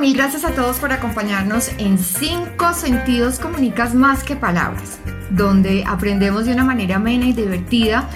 Mil 0.00 0.14
gracias 0.14 0.44
a 0.44 0.50
todos 0.50 0.78
por 0.78 0.92
acompañarnos 0.92 1.70
en 1.78 1.98
Cinco 1.98 2.74
Sentidos 2.74 3.38
Comunicas 3.38 3.94
Más 3.94 4.22
que 4.22 4.36
Palabras, 4.36 4.98
donde 5.30 5.84
aprendemos 5.86 6.44
de 6.44 6.52
una 6.52 6.64
manera 6.64 6.96
amena 6.96 7.24
y 7.24 7.32
divertida 7.32 8.06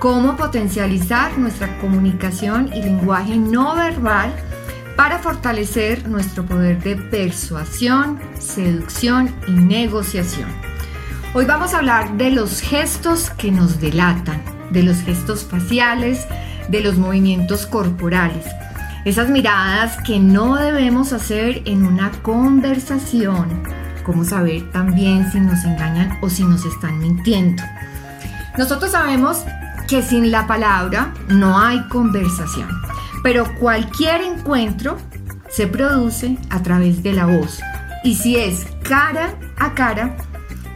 cómo 0.00 0.36
potencializar 0.36 1.38
nuestra 1.38 1.78
comunicación 1.78 2.72
y 2.74 2.82
lenguaje 2.82 3.36
no 3.36 3.76
verbal 3.76 4.34
para 4.96 5.20
fortalecer 5.20 6.08
nuestro 6.08 6.44
poder 6.44 6.82
de 6.82 6.96
persuasión, 6.96 8.18
seducción 8.38 9.32
y 9.46 9.52
negociación. 9.52 10.48
Hoy 11.32 11.44
vamos 11.44 11.74
a 11.74 11.78
hablar 11.78 12.16
de 12.16 12.32
los 12.32 12.60
gestos 12.60 13.30
que 13.30 13.52
nos 13.52 13.80
delatan, 13.80 14.42
de 14.70 14.82
los 14.82 15.00
gestos 15.02 15.44
faciales, 15.44 16.26
de 16.68 16.80
los 16.80 16.96
movimientos 16.96 17.66
corporales 17.66 18.46
esas 19.04 19.30
miradas 19.30 19.96
que 20.04 20.18
no 20.18 20.56
debemos 20.56 21.12
hacer 21.12 21.62
en 21.64 21.86
una 21.86 22.10
conversación. 22.22 23.62
Cómo 24.04 24.24
saber 24.24 24.70
también 24.72 25.30
si 25.30 25.40
nos 25.40 25.64
engañan 25.64 26.18
o 26.20 26.28
si 26.28 26.44
nos 26.44 26.64
están 26.64 26.98
mintiendo. 26.98 27.62
Nosotros 28.58 28.92
sabemos 28.92 29.44
que 29.88 30.02
sin 30.02 30.30
la 30.30 30.46
palabra 30.46 31.14
no 31.28 31.58
hay 31.58 31.86
conversación, 31.88 32.68
pero 33.22 33.54
cualquier 33.58 34.22
encuentro 34.22 34.98
se 35.48 35.66
produce 35.66 36.36
a 36.50 36.62
través 36.62 37.02
de 37.02 37.12
la 37.12 37.26
voz. 37.26 37.60
Y 38.04 38.14
si 38.14 38.36
es 38.36 38.66
cara 38.82 39.34
a 39.58 39.74
cara, 39.74 40.16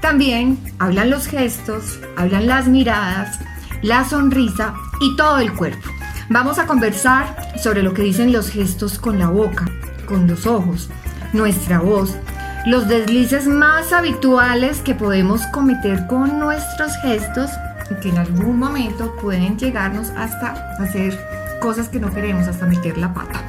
también 0.00 0.58
hablan 0.78 1.10
los 1.10 1.26
gestos, 1.26 1.98
hablan 2.16 2.46
las 2.46 2.68
miradas, 2.68 3.38
la 3.82 4.04
sonrisa 4.04 4.74
y 5.00 5.16
todo 5.16 5.38
el 5.38 5.52
cuerpo. 5.52 5.93
Vamos 6.30 6.58
a 6.58 6.66
conversar 6.66 7.36
sobre 7.58 7.82
lo 7.82 7.92
que 7.92 8.02
dicen 8.02 8.32
los 8.32 8.48
gestos 8.48 8.98
con 8.98 9.18
la 9.18 9.28
boca, 9.28 9.66
con 10.06 10.26
los 10.26 10.46
ojos, 10.46 10.88
nuestra 11.34 11.80
voz, 11.80 12.16
los 12.64 12.88
deslices 12.88 13.46
más 13.46 13.92
habituales 13.92 14.80
que 14.80 14.94
podemos 14.94 15.46
cometer 15.48 16.06
con 16.06 16.38
nuestros 16.38 16.96
gestos 17.02 17.50
y 17.90 18.00
que 18.00 18.08
en 18.08 18.18
algún 18.18 18.58
momento 18.58 19.14
pueden 19.16 19.58
llegarnos 19.58 20.10
hasta 20.16 20.52
hacer 20.78 21.18
cosas 21.60 21.90
que 21.90 22.00
no 22.00 22.12
queremos, 22.12 22.48
hasta 22.48 22.64
meter 22.64 22.96
la 22.96 23.12
pata. 23.12 23.44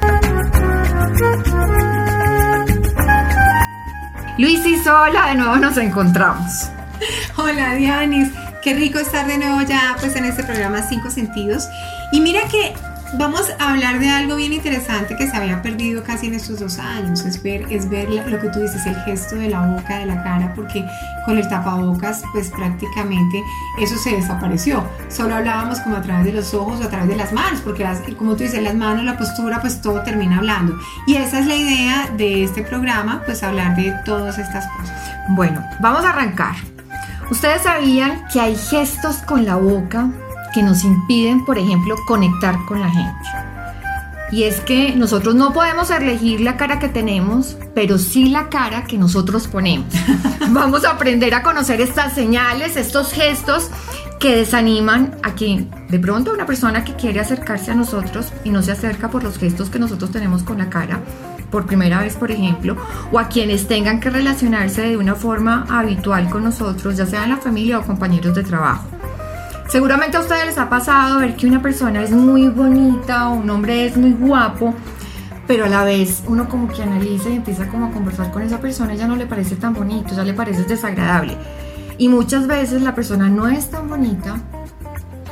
Luis 4.36 4.66
y 4.66 4.76
Sola, 4.76 5.28
de 5.28 5.36
nuevo 5.36 5.56
nos 5.56 5.78
encontramos. 5.78 6.68
Hola 7.36 7.74
Dianis, 7.74 8.30
qué 8.66 8.74
rico 8.74 8.98
estar 8.98 9.28
de 9.28 9.38
nuevo 9.38 9.62
ya 9.62 9.96
pues 10.00 10.16
en 10.16 10.24
este 10.24 10.42
programa 10.42 10.82
Cinco 10.82 11.08
Sentidos 11.08 11.68
y 12.10 12.20
mira 12.20 12.40
que 12.50 12.74
vamos 13.16 13.48
a 13.60 13.70
hablar 13.70 14.00
de 14.00 14.08
algo 14.08 14.34
bien 14.34 14.52
interesante 14.52 15.14
que 15.14 15.30
se 15.30 15.36
había 15.36 15.62
perdido 15.62 16.02
casi 16.02 16.26
en 16.26 16.34
estos 16.34 16.58
dos 16.58 16.80
años, 16.80 17.24
es 17.24 17.40
ver, 17.40 17.64
es 17.70 17.88
ver 17.88 18.08
lo 18.08 18.40
que 18.40 18.48
tú 18.48 18.58
dices, 18.58 18.84
el 18.86 18.96
gesto 19.04 19.36
de 19.36 19.50
la 19.50 19.60
boca, 19.60 19.98
de 19.98 20.06
la 20.06 20.20
cara, 20.24 20.52
porque 20.56 20.84
con 21.24 21.38
el 21.38 21.48
tapabocas 21.48 22.24
pues 22.32 22.50
prácticamente 22.50 23.40
eso 23.78 23.96
se 23.98 24.16
desapareció. 24.16 24.84
Solo 25.10 25.36
hablábamos 25.36 25.78
como 25.78 25.94
a 25.94 26.02
través 26.02 26.24
de 26.24 26.32
los 26.32 26.52
ojos 26.52 26.80
o 26.80 26.82
a 26.82 26.90
través 26.90 27.10
de 27.10 27.14
las 27.14 27.32
manos, 27.32 27.60
porque 27.60 27.86
como 28.18 28.32
tú 28.34 28.42
dices, 28.42 28.60
las 28.64 28.74
manos, 28.74 29.04
la 29.04 29.16
postura, 29.16 29.60
pues 29.60 29.80
todo 29.80 30.02
termina 30.02 30.38
hablando. 30.38 30.76
Y 31.06 31.14
esa 31.14 31.38
es 31.38 31.46
la 31.46 31.54
idea 31.54 32.10
de 32.16 32.42
este 32.42 32.62
programa, 32.62 33.22
pues 33.24 33.44
hablar 33.44 33.76
de 33.76 33.94
todas 34.04 34.38
estas 34.38 34.66
cosas. 34.76 34.98
Bueno, 35.28 35.64
vamos 35.78 36.04
a 36.04 36.10
arrancar. 36.10 36.56
¿Ustedes 37.30 37.62
sabían 37.62 38.24
que 38.32 38.40
hay 38.40 38.56
gestos 38.56 39.16
con 39.16 39.44
la 39.44 39.56
boca 39.56 40.10
que 40.56 40.62
nos 40.62 40.84
impiden, 40.84 41.44
por 41.44 41.58
ejemplo, 41.58 41.96
conectar 42.06 42.56
con 42.64 42.80
la 42.80 42.88
gente. 42.88 43.28
Y 44.32 44.44
es 44.44 44.60
que 44.60 44.96
nosotros 44.96 45.34
no 45.34 45.52
podemos 45.52 45.90
elegir 45.90 46.40
la 46.40 46.56
cara 46.56 46.78
que 46.78 46.88
tenemos, 46.88 47.58
pero 47.74 47.98
sí 47.98 48.30
la 48.30 48.48
cara 48.48 48.84
que 48.84 48.96
nosotros 48.96 49.48
ponemos. 49.48 49.92
Vamos 50.48 50.86
a 50.86 50.92
aprender 50.92 51.34
a 51.34 51.42
conocer 51.42 51.82
estas 51.82 52.14
señales, 52.14 52.78
estos 52.78 53.12
gestos 53.12 53.70
que 54.18 54.34
desaniman 54.34 55.14
a 55.22 55.34
quien 55.34 55.70
de 55.90 55.98
pronto 55.98 56.32
una 56.32 56.46
persona 56.46 56.84
que 56.84 56.94
quiere 56.94 57.20
acercarse 57.20 57.72
a 57.72 57.74
nosotros 57.74 58.32
y 58.42 58.48
no 58.48 58.62
se 58.62 58.72
acerca 58.72 59.10
por 59.10 59.22
los 59.22 59.36
gestos 59.36 59.68
que 59.68 59.78
nosotros 59.78 60.10
tenemos 60.10 60.42
con 60.42 60.56
la 60.56 60.70
cara 60.70 61.02
por 61.50 61.66
primera 61.66 62.00
vez, 62.00 62.16
por 62.16 62.30
ejemplo, 62.30 62.76
o 63.12 63.18
a 63.18 63.28
quienes 63.28 63.66
tengan 63.66 64.00
que 64.00 64.10
relacionarse 64.10 64.82
de 64.82 64.96
una 64.96 65.14
forma 65.14 65.66
habitual 65.68 66.28
con 66.28 66.44
nosotros, 66.44 66.96
ya 66.96 67.06
sea 67.06 67.24
en 67.24 67.30
la 67.30 67.36
familia 67.36 67.78
o 67.78 67.82
compañeros 67.82 68.34
de 68.34 68.42
trabajo. 68.42 68.86
Seguramente 69.68 70.16
a 70.16 70.20
ustedes 70.20 70.46
les 70.46 70.58
ha 70.58 70.68
pasado 70.68 71.18
ver 71.18 71.34
que 71.36 71.46
una 71.46 71.60
persona 71.60 72.02
es 72.02 72.12
muy 72.12 72.48
bonita 72.48 73.28
o 73.28 73.34
un 73.34 73.50
hombre 73.50 73.86
es 73.86 73.96
muy 73.96 74.12
guapo, 74.12 74.74
pero 75.46 75.64
a 75.64 75.68
la 75.68 75.84
vez 75.84 76.22
uno 76.26 76.48
como 76.48 76.68
que 76.68 76.82
analiza 76.82 77.30
y 77.30 77.36
empieza 77.36 77.68
como 77.68 77.86
a 77.86 77.90
conversar 77.90 78.30
con 78.30 78.42
esa 78.42 78.60
persona 78.60 78.94
y 78.94 78.96
ya 78.96 79.06
no 79.06 79.16
le 79.16 79.26
parece 79.26 79.56
tan 79.56 79.74
bonito, 79.74 80.14
ya 80.14 80.24
le 80.24 80.34
parece 80.34 80.62
desagradable. 80.64 81.36
Y 81.98 82.08
muchas 82.08 82.46
veces 82.46 82.82
la 82.82 82.94
persona 82.94 83.28
no 83.28 83.48
es 83.48 83.70
tan 83.70 83.88
bonita, 83.88 84.36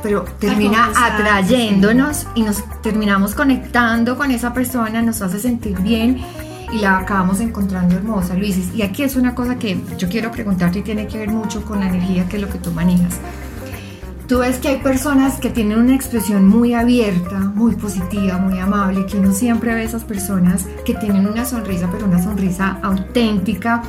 pero 0.05 0.23
termina 0.37 0.91
atrayéndonos 0.95 2.27
y 2.35 2.43
nos 2.43 2.63
terminamos 2.83 3.33
conectando 3.33 4.15
con 4.15 4.29
esa 4.29 4.53
persona, 4.53 5.01
nos 5.01 5.23
hace 5.23 5.39
sentir 5.39 5.79
bien 5.79 6.21
y 6.71 6.77
la 6.77 6.99
acabamos 6.99 7.39
encontrando 7.39 7.95
hermosa, 7.95 8.35
Luis. 8.35 8.69
Y 8.75 8.83
aquí 8.83 9.01
es 9.01 9.15
una 9.15 9.33
cosa 9.33 9.57
que 9.57 9.81
yo 9.97 10.07
quiero 10.07 10.29
preguntarte 10.29 10.77
y 10.77 10.81
tiene 10.83 11.07
que 11.07 11.17
ver 11.17 11.29
mucho 11.29 11.65
con 11.65 11.79
la 11.79 11.87
energía 11.87 12.29
que 12.29 12.35
es 12.35 12.43
lo 12.43 12.49
que 12.49 12.59
tú 12.59 12.71
manejas. 12.71 13.17
Tú 14.27 14.39
ves 14.39 14.59
que 14.59 14.67
hay 14.67 14.77
personas 14.77 15.39
que 15.39 15.49
tienen 15.49 15.79
una 15.79 15.95
expresión 15.95 16.47
muy 16.47 16.75
abierta, 16.75 17.39
muy 17.39 17.75
positiva, 17.75 18.37
muy 18.37 18.59
amable, 18.59 19.07
que 19.07 19.17
uno 19.17 19.33
siempre 19.33 19.73
ve 19.73 19.85
esas 19.85 20.03
personas 20.03 20.67
que 20.85 20.93
tienen 20.93 21.25
una 21.25 21.45
sonrisa, 21.45 21.89
pero 21.91 22.05
una 22.05 22.21
sonrisa 22.21 22.77
auténtica. 22.83 23.81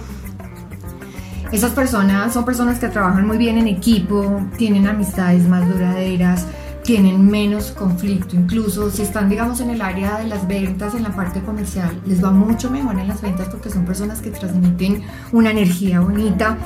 Esas 1.53 1.73
personas 1.73 2.35
son 2.35 2.45
personas 2.45 2.79
que 2.79 2.89
trabajan 2.89 3.27
muy 3.27 3.39
bien 3.39 3.59
en 3.59 3.69
equipo, 3.69 4.43
tienen 4.57 4.87
amistades 4.87 5.47
más 5.49 5.67
duraderas, 5.69 6.47
tienen 6.83 7.29
menos 7.29 7.73
conflicto, 7.73 8.37
incluso 8.37 8.91
si 8.91 9.03
están, 9.03 9.29
digamos, 9.29 9.61
en 9.61 9.71
el 9.71 9.81
área 9.81 10.19
de 10.19 10.27
las 10.27 10.47
ventas, 10.47 10.95
en 10.95 11.03
la 11.05 11.11
parte 11.11 11.41
comercial, 11.41 12.01
les 12.07 12.23
va 12.23 12.31
mucho 12.31 12.71
mejor 12.71 12.99
en 12.99 13.09
las 13.09 13.23
ventas 13.23 13.49
porque 13.49 13.71
son 13.71 13.85
personas 13.85 14.21
que 14.21 14.31
transmiten 14.31 15.03
una 15.33 15.51
energía 15.51 16.01
bonita 16.01 16.57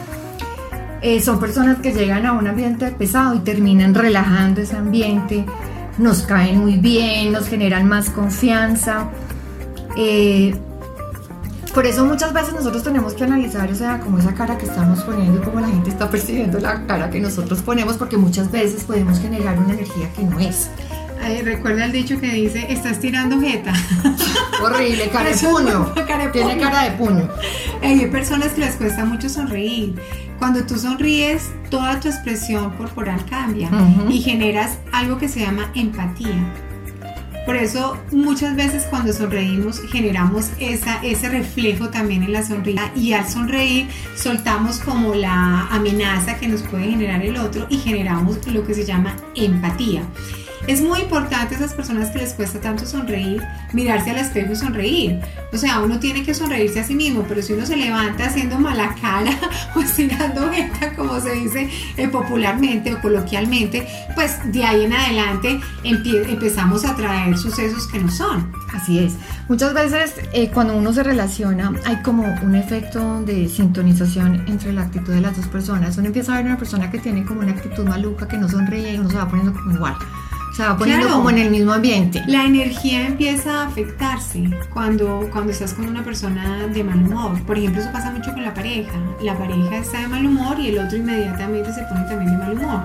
eh, 1.02 1.20
son 1.20 1.41
personas 1.41 1.78
que 1.78 1.92
llegan 1.92 2.26
a 2.26 2.32
un 2.32 2.47
ambiente 2.47 2.91
pesado 2.91 3.34
y 3.34 3.38
terminan 3.38 3.94
relajando 3.94 4.60
ese 4.60 4.76
ambiente, 4.76 5.47
nos 5.97 6.22
caen 6.22 6.58
muy 6.58 6.76
bien, 6.76 7.32
nos 7.32 7.48
generan 7.48 7.88
más 7.88 8.10
confianza. 8.10 9.08
Eh, 9.97 10.54
por 11.72 11.86
eso 11.86 12.04
muchas 12.04 12.32
veces 12.32 12.53
nosotros 12.53 12.82
tenemos 12.82 13.14
que 13.14 13.25
analizar, 13.25 13.70
o 13.70 13.75
sea, 13.75 14.00
como 14.00 14.19
esa 14.19 14.34
cara 14.34 14.58
que 14.58 14.66
estamos 14.66 15.00
poniendo 15.03 15.41
y 15.41 15.44
cómo 15.44 15.60
la 15.60 15.69
gente 15.69 15.91
está 15.91 16.10
percibiendo 16.10 16.58
la 16.58 16.86
cara 16.86 17.10
que 17.10 17.20
nosotros 17.20 17.60
ponemos, 17.60 17.97
porque 17.97 18.16
muchas 18.16 18.50
veces 18.50 18.84
podemos 18.84 19.20
generar 19.20 19.58
una 19.58 19.75
energía 19.75 20.12
que 20.12 20.22
no 20.22 20.38
es. 20.41 20.70
recuerda 21.44 21.84
el 21.84 21.92
dicho 21.92 22.20
que 22.20 22.28
dice, 22.28 22.66
estás 22.72 22.98
tirando 22.98 23.41
jeta. 23.41 23.72
Horrible, 24.62 25.09
cara 25.10 25.30
de 25.30 25.36
puño. 25.48 25.92
Tiene 26.32 26.59
cara 26.59 26.84
de 26.84 26.91
puño. 26.92 27.28
Hay 27.82 28.06
personas 28.06 28.48
que 28.48 28.60
les 28.60 28.76
cuesta 28.76 29.04
mucho 29.04 29.28
sonreír. 29.28 29.94
Cuando 30.38 30.64
tú 30.64 30.76
sonríes, 30.76 31.50
toda 31.70 32.00
tu 32.00 32.09
expresión 32.09 32.70
corporal 32.70 33.25
cambia 33.28 33.70
y 34.09 34.20
generas 34.22 34.78
algo 34.92 35.19
que 35.19 35.28
se 35.28 35.41
llama 35.41 35.70
empatía. 35.75 36.69
Por 37.46 37.56
eso 37.56 37.96
muchas 38.12 38.54
veces 38.54 38.84
cuando 38.84 39.12
sonreímos 39.12 39.80
generamos 39.90 40.50
ese 40.60 41.28
reflejo 41.28 41.88
también 41.88 42.22
en 42.22 42.32
la 42.32 42.44
sonrisa 42.44 42.92
y 42.94 43.12
al 43.12 43.28
sonreír 43.28 43.88
soltamos 44.14 44.78
como 44.78 45.14
la 45.14 45.66
amenaza 45.68 46.38
que 46.38 46.48
nos 46.48 46.62
puede 46.62 46.90
generar 46.90 47.22
el 47.24 47.36
otro 47.38 47.66
y 47.70 47.78
generamos 47.78 48.46
lo 48.46 48.64
que 48.66 48.74
se 48.74 48.84
llama 48.84 49.16
empatía. 49.34 50.02
Es 50.70 50.80
muy 50.80 51.00
importante 51.00 51.56
esas 51.56 51.74
personas 51.74 52.10
que 52.10 52.20
les 52.20 52.32
cuesta 52.32 52.60
tanto 52.60 52.86
sonreír, 52.86 53.42
mirarse 53.72 54.10
al 54.10 54.18
espejo 54.18 54.52
y 54.52 54.56
sonreír. 54.56 55.20
O 55.52 55.56
sea, 55.56 55.80
uno 55.80 55.98
tiene 55.98 56.22
que 56.22 56.32
sonreírse 56.32 56.78
a 56.78 56.84
sí 56.84 56.94
mismo, 56.94 57.24
pero 57.28 57.42
si 57.42 57.54
uno 57.54 57.66
se 57.66 57.76
levanta 57.76 58.26
haciendo 58.26 58.56
mala 58.56 58.94
cara 59.00 59.36
o 59.74 59.80
estirando 59.80 60.48
jeta, 60.52 60.94
como 60.94 61.18
se 61.20 61.32
dice 61.32 61.68
eh, 61.96 62.06
popularmente 62.06 62.94
o 62.94 63.00
coloquialmente, 63.00 63.84
pues 64.14 64.38
de 64.52 64.64
ahí 64.64 64.84
en 64.84 64.92
adelante 64.92 65.60
empezamos 65.82 66.84
a 66.84 66.94
traer 66.94 67.36
sucesos 67.36 67.88
que 67.88 67.98
no 67.98 68.08
son. 68.08 68.52
Así 68.72 69.00
es. 69.00 69.14
Muchas 69.48 69.74
veces 69.74 70.14
eh, 70.32 70.52
cuando 70.54 70.76
uno 70.76 70.92
se 70.92 71.02
relaciona 71.02 71.72
hay 71.84 71.96
como 71.96 72.22
un 72.44 72.54
efecto 72.54 73.22
de 73.22 73.48
sintonización 73.48 74.44
entre 74.46 74.72
la 74.72 74.82
actitud 74.82 75.12
de 75.14 75.20
las 75.20 75.36
dos 75.36 75.48
personas. 75.48 75.98
Uno 75.98 76.06
empieza 76.06 76.32
a 76.32 76.36
ver 76.36 76.46
una 76.46 76.58
persona 76.58 76.92
que 76.92 77.00
tiene 77.00 77.24
como 77.24 77.40
una 77.40 77.50
actitud 77.50 77.84
maluca, 77.84 78.28
que 78.28 78.38
no 78.38 78.48
sonríe 78.48 78.94
y 78.94 78.98
uno 78.98 79.10
se 79.10 79.16
va 79.16 79.28
poniendo 79.28 79.52
como 79.52 79.74
igual 79.74 79.96
se 80.52 80.62
va 80.62 80.76
poniendo 80.76 81.08
como 81.08 81.30
en 81.30 81.38
el 81.38 81.50
mismo 81.50 81.72
ambiente. 81.72 82.22
La 82.26 82.44
energía 82.44 83.06
empieza 83.06 83.62
a 83.62 83.66
afectarse 83.66 84.50
cuando, 84.72 85.28
cuando 85.32 85.52
estás 85.52 85.74
con 85.74 85.86
una 85.86 86.02
persona 86.02 86.66
de 86.66 86.84
mal 86.84 86.98
humor. 86.98 87.41
Por 87.42 87.56
ejemplo, 87.56 87.80
eso 87.80 87.92
pasa 87.92 88.10
mucho 88.10 88.32
con 88.32 88.42
la 88.42 88.52
pareja. 88.52 88.92
La 89.22 89.36
pareja 89.38 89.78
está 89.78 90.00
de 90.00 90.08
mal 90.08 90.26
humor 90.26 90.58
y 90.58 90.68
el 90.68 90.78
otro 90.78 90.98
inmediatamente 90.98 91.72
se 91.72 91.82
pone 91.82 92.04
también 92.04 92.32
de 92.32 92.38
mal 92.38 92.52
humor. 92.52 92.82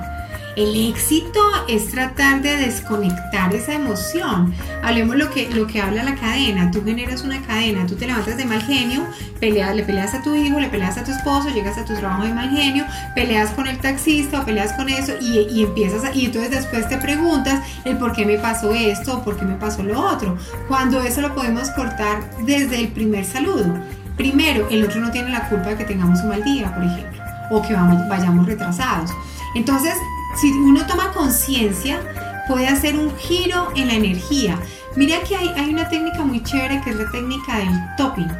El 0.55 0.89
éxito 0.89 1.41
es 1.67 1.91
tratar 1.91 2.41
de 2.41 2.55
desconectar 2.55 3.53
esa 3.53 3.73
emoción. 3.73 4.53
Hablemos 4.81 5.17
lo 5.17 5.29
que, 5.29 5.49
lo 5.49 5.67
que 5.67 5.81
habla 5.81 6.01
la 6.03 6.15
cadena. 6.15 6.71
Tú 6.71 6.81
generas 6.85 7.23
una 7.23 7.41
cadena, 7.41 7.85
tú 7.85 7.95
te 7.95 8.07
levantas 8.07 8.37
de 8.37 8.45
mal 8.45 8.61
genio, 8.61 9.05
peleas, 9.41 9.75
le 9.75 9.83
peleas 9.83 10.13
a 10.13 10.23
tu 10.23 10.33
hijo, 10.33 10.57
le 10.57 10.69
peleas 10.69 10.97
a 10.97 11.03
tu 11.03 11.11
esposo, 11.11 11.49
llegas 11.49 11.77
a 11.77 11.83
tu 11.83 11.93
trabajo 11.93 12.23
de 12.23 12.33
mal 12.33 12.49
genio, 12.51 12.85
peleas 13.15 13.49
con 13.49 13.67
el 13.67 13.79
taxista 13.79 14.39
o 14.39 14.45
peleas 14.45 14.71
con 14.73 14.87
eso 14.87 15.11
y, 15.19 15.39
y 15.39 15.63
empiezas 15.63 16.05
a, 16.05 16.15
y 16.15 16.25
entonces 16.25 16.51
después 16.51 16.87
te 16.87 16.97
preguntas 16.99 17.61
el 17.83 17.97
por 17.97 18.13
qué 18.13 18.25
me 18.25 18.37
pasó 18.37 18.71
esto 18.71 19.17
o 19.17 19.23
por 19.25 19.37
qué 19.37 19.43
me 19.43 19.55
pasó 19.55 19.83
lo 19.83 19.99
otro. 19.99 20.37
Cuando 20.69 21.01
eso 21.01 21.19
lo 21.19 21.35
podemos 21.35 21.69
cortar 21.71 22.29
desde 22.45 22.79
el 22.79 22.87
primer 22.89 23.25
saludo. 23.25 23.77
Primero, 24.15 24.69
el 24.69 24.85
otro 24.85 25.01
no 25.01 25.11
tiene 25.11 25.31
la 25.31 25.49
culpa 25.49 25.71
de 25.71 25.75
que 25.75 25.83
tengamos 25.83 26.21
un 26.21 26.29
mal 26.29 26.43
día, 26.45 26.73
por 26.73 26.85
ejemplo, 26.85 27.21
o 27.51 27.61
que 27.61 27.73
vayamos 27.73 28.45
retrasados. 28.45 29.11
Entonces, 29.53 29.93
si 30.35 30.51
uno 30.51 30.85
toma 30.85 31.11
conciencia, 31.11 31.99
puede 32.47 32.67
hacer 32.67 32.97
un 32.97 33.15
giro 33.17 33.71
en 33.75 33.87
la 33.87 33.93
energía. 33.93 34.59
Mira 34.95 35.21
que 35.21 35.35
hay, 35.35 35.69
una 35.69 35.89
técnica 35.89 36.23
muy 36.23 36.41
chévere 36.43 36.81
que 36.81 36.91
es 36.91 36.95
la 36.95 37.09
técnica 37.11 37.57
del 37.57 37.69
topping. 37.97 38.31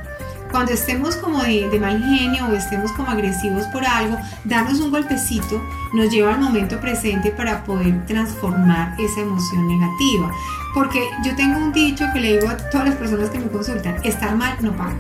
Cuando 0.51 0.71
estemos 0.71 1.17
como 1.17 1.43
de, 1.43 1.67
de, 1.69 1.79
mal 1.79 2.01
genio 2.01 2.47
o 2.47 2.53
estemos 2.53 2.91
como 2.93 3.09
agresivos 3.09 3.65
por 3.67 3.83
algo, 3.83 4.17
darnos 4.45 4.79
un 4.79 4.89
golpecito 4.89 5.61
nos 5.93 6.09
lleva 6.09 6.33
al 6.33 6.39
momento 6.39 6.79
presente 6.79 7.31
para 7.31 7.63
poder 7.65 8.05
transformar 8.05 8.95
esa 8.99 9.21
emoción 9.21 9.67
negativa. 9.67 10.31
Porque 10.73 11.09
yo 11.25 11.35
tengo 11.35 11.57
un 11.57 11.73
dicho 11.73 12.05
que 12.13 12.21
le 12.21 12.37
digo 12.37 12.49
a 12.49 12.57
todas 12.69 12.87
las 12.87 12.95
personas 12.95 13.29
que 13.29 13.39
me 13.39 13.47
consultan, 13.47 13.97
estar 14.03 14.35
mal 14.35 14.55
no 14.61 14.71
paga. 14.77 14.95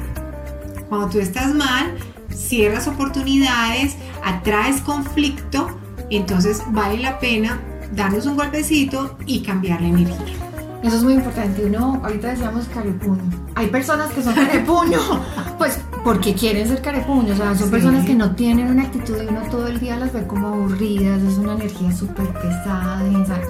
Cuando 0.89 1.09
tú 1.09 1.19
estás 1.19 1.53
mal, 1.53 1.95
cierras 2.33 2.87
oportunidades, 2.87 3.95
atraes 4.23 4.81
conflicto, 4.81 5.79
entonces 6.09 6.61
vale 6.69 6.97
la 6.97 7.19
pena 7.19 7.61
darnos 7.93 8.25
un 8.25 8.35
golpecito 8.35 9.17
y 9.25 9.41
cambiar 9.41 9.81
la 9.81 9.87
energía. 9.87 10.45
Eso 10.83 10.97
es 10.97 11.03
muy 11.03 11.13
importante. 11.13 11.65
Uno, 11.65 11.99
ahorita 12.03 12.27
decíamos 12.29 12.65
carepuño. 12.67 13.23
Hay 13.55 13.67
personas 13.67 14.11
que 14.11 14.21
son 14.21 14.35
carepuño, 14.35 14.99
pues 15.57 15.79
porque 16.03 16.35
quieren 16.35 16.67
ser 16.67 16.81
carepuño. 16.81 17.33
O 17.33 17.35
sea, 17.35 17.55
son 17.55 17.71
personas 17.71 18.05
que 18.05 18.13
no 18.13 18.35
tienen 18.35 18.67
una 18.67 18.83
actitud 18.83 19.15
y 19.19 19.25
uno 19.25 19.41
todo 19.49 19.67
el 19.67 19.79
día 19.79 19.95
las 19.97 20.13
ve 20.13 20.27
como 20.27 20.47
aburridas. 20.49 21.23
Es 21.23 21.37
una 21.39 21.53
energía 21.53 21.91
súper 21.91 22.27
pesada. 22.33 23.01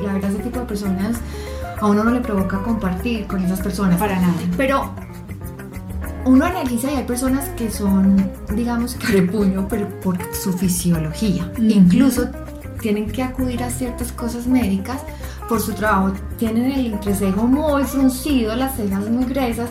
La 0.02 0.13
verdad, 0.13 0.31
ese 0.31 0.44
tipo 0.44 0.60
de 0.62 0.66
personas 0.66 1.18
a 1.81 1.88
uno 1.88 2.06
no 2.06 2.12
le 2.12 2.22
provoca 2.22 2.62
compartir 2.63 3.28
con 3.28 3.44
esas 3.44 3.60
personas. 3.60 4.00
Para 4.00 4.18
nada. 4.18 4.36
Pero 4.56 4.94
uno 6.25 6.45
analiza 6.45 6.92
y 6.92 6.95
hay 6.95 7.04
personas 7.04 7.48
que 7.50 7.72
son, 7.72 8.31
digamos, 8.54 8.95
carepuño, 8.95 9.68
pero 9.69 9.88
por 10.01 10.18
su 10.33 10.51
fisiología. 10.54 11.51
Incluso 11.60 12.27
tienen 12.81 13.10
que 13.10 13.24
acudir 13.24 13.63
a 13.63 13.69
ciertas 13.69 14.12
cosas 14.12 14.48
médicas 14.48 15.01
por 15.48 15.62
su 15.62 15.74
trabajo. 15.74 16.13
Tienen 16.38 16.72
el 16.72 16.86
entrecejo 16.88 17.44
muy 17.48 17.83
fruncido, 17.83 18.56
las 18.56 18.75
cejas 18.75 19.10
muy 19.10 19.25
gruesas 19.25 19.69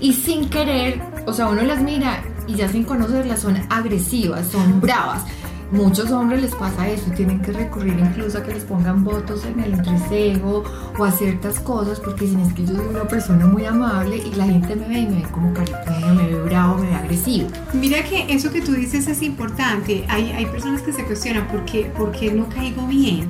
y 0.00 0.12
sin 0.12 0.48
querer, 0.48 1.00
o 1.26 1.32
sea, 1.32 1.48
uno 1.48 1.62
las 1.62 1.82
mira 1.82 2.22
y 2.46 2.54
ya 2.54 2.68
sin 2.68 2.84
conocerlas 2.84 3.40
son 3.40 3.56
agresivas, 3.68 4.46
son 4.46 4.80
bravas. 4.80 5.24
Muchos 5.72 6.12
hombres 6.12 6.42
les 6.42 6.54
pasa 6.54 6.88
eso, 6.88 7.10
tienen 7.10 7.40
que 7.42 7.52
recurrir 7.52 7.98
incluso 7.98 8.38
a 8.38 8.42
que 8.42 8.54
les 8.54 8.62
pongan 8.62 9.02
votos 9.02 9.44
en 9.44 9.58
el 9.58 9.74
entrecejo 9.74 10.62
o 10.96 11.04
a 11.04 11.10
ciertas 11.10 11.58
cosas 11.58 11.98
porque 11.98 12.26
dicen 12.26 12.40
es 12.40 12.52
que 12.52 12.64
yo 12.64 12.76
soy 12.76 12.86
una 12.86 13.02
persona 13.02 13.46
muy 13.46 13.64
amable 13.64 14.16
y 14.18 14.32
la 14.36 14.44
gente 14.44 14.76
me 14.76 14.86
ve 14.86 14.98
y 15.00 15.06
me 15.06 15.22
ve 15.22 15.28
como 15.32 15.52
cariño, 15.52 16.14
me 16.14 16.28
ve 16.28 16.42
bravo, 16.42 16.78
me 16.78 16.88
ve 16.88 16.94
agresivo. 16.94 17.48
Mira 17.72 18.04
que 18.04 18.32
eso 18.32 18.52
que 18.52 18.60
tú 18.60 18.72
dices 18.72 19.08
es 19.08 19.22
importante. 19.22 20.04
Hay, 20.08 20.30
hay 20.30 20.46
personas 20.46 20.82
que 20.82 20.92
se 20.92 21.04
cuestionan 21.04 21.48
por 21.48 21.64
qué, 21.64 21.90
por 21.96 22.12
qué 22.12 22.32
no 22.32 22.48
caigo 22.48 22.86
bien. 22.86 23.28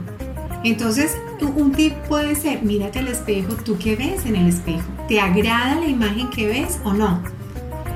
Entonces, 0.62 1.16
un 1.40 1.72
tip 1.72 1.94
puede 2.08 2.34
ser, 2.34 2.62
mírate 2.62 2.98
al 2.98 3.08
espejo, 3.08 3.54
¿tú 3.64 3.78
qué 3.78 3.96
ves 3.96 4.26
en 4.26 4.36
el 4.36 4.48
espejo? 4.48 4.84
¿Te 5.08 5.20
agrada 5.20 5.76
la 5.76 5.86
imagen 5.86 6.28
que 6.28 6.48
ves 6.48 6.80
o 6.84 6.92
no? 6.92 7.35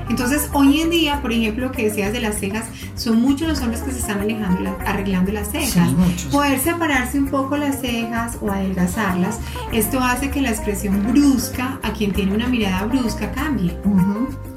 Entonces, 0.09 0.49
hoy 0.53 0.81
en 0.81 0.89
día, 0.89 1.21
por 1.21 1.31
ejemplo, 1.31 1.67
lo 1.67 1.71
que 1.71 1.85
decías 1.85 2.13
de 2.13 2.21
las 2.21 2.39
cejas, 2.39 2.65
son 2.95 3.21
muchos 3.21 3.47
los 3.47 3.61
hombres 3.61 3.81
que 3.81 3.91
se 3.91 3.99
están 3.99 4.19
alejando, 4.19 4.77
arreglando 4.85 5.31
las 5.31 5.51
cejas. 5.51 5.89
Poder 6.31 6.59
separarse 6.59 7.19
un 7.19 7.27
poco 7.27 7.57
las 7.57 7.81
cejas 7.81 8.37
o 8.41 8.51
adelgazarlas, 8.51 9.39
esto 9.71 9.99
hace 9.99 10.29
que 10.29 10.41
la 10.41 10.49
expresión 10.49 11.07
brusca, 11.11 11.79
a 11.83 11.91
quien 11.93 12.13
tiene 12.13 12.33
una 12.33 12.47
mirada 12.47 12.85
brusca, 12.85 13.31
cambie. 13.31 13.77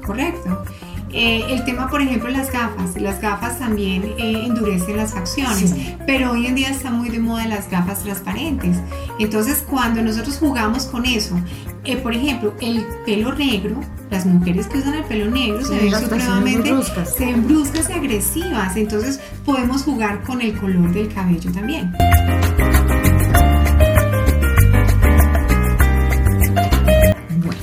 Correcto. 0.05 0.63
Eh, 1.17 1.45
el 1.49 1.63
tema, 1.63 1.89
por 1.89 2.01
ejemplo, 2.01 2.29
las 2.29 2.51
gafas. 2.51 2.99
Las 2.99 3.21
gafas 3.21 3.57
también 3.57 4.03
eh, 4.17 4.43
endurecen 4.45 4.97
las 4.97 5.13
facciones, 5.13 5.73
pero 6.05 6.31
hoy 6.31 6.45
en 6.45 6.55
día 6.55 6.69
está 6.69 6.91
muy 6.91 7.07
de 7.09 7.19
moda 7.19 7.47
las 7.47 7.69
gafas 7.69 8.03
transparentes. 8.03 8.77
Entonces, 9.17 9.63
cuando 9.69 10.01
nosotros 10.01 10.37
jugamos 10.37 10.85
con 10.85 11.05
eso, 11.05 11.39
eh, 11.85 11.95
por 11.95 12.13
ejemplo, 12.13 12.53
el 12.59 12.85
pelo 13.05 13.33
negro, 13.33 13.79
las 14.15 14.25
mujeres 14.25 14.67
que 14.67 14.77
usan 14.77 14.93
el 14.93 15.03
pelo 15.03 15.29
negro 15.29 15.65
se 15.65 15.75
ven 15.75 15.93
supremamente 15.93 16.73
se 17.17 17.25
ven 17.25 17.45
bruscas 17.45 17.89
y 17.89 17.93
agresivas. 17.93 18.77
Entonces, 18.77 19.19
podemos 19.43 19.83
jugar 19.83 20.23
con 20.23 20.41
el 20.41 20.57
color 20.57 20.93
del 20.93 21.13
cabello 21.13 21.51
también. 21.51 21.91
Bueno, 27.41 27.61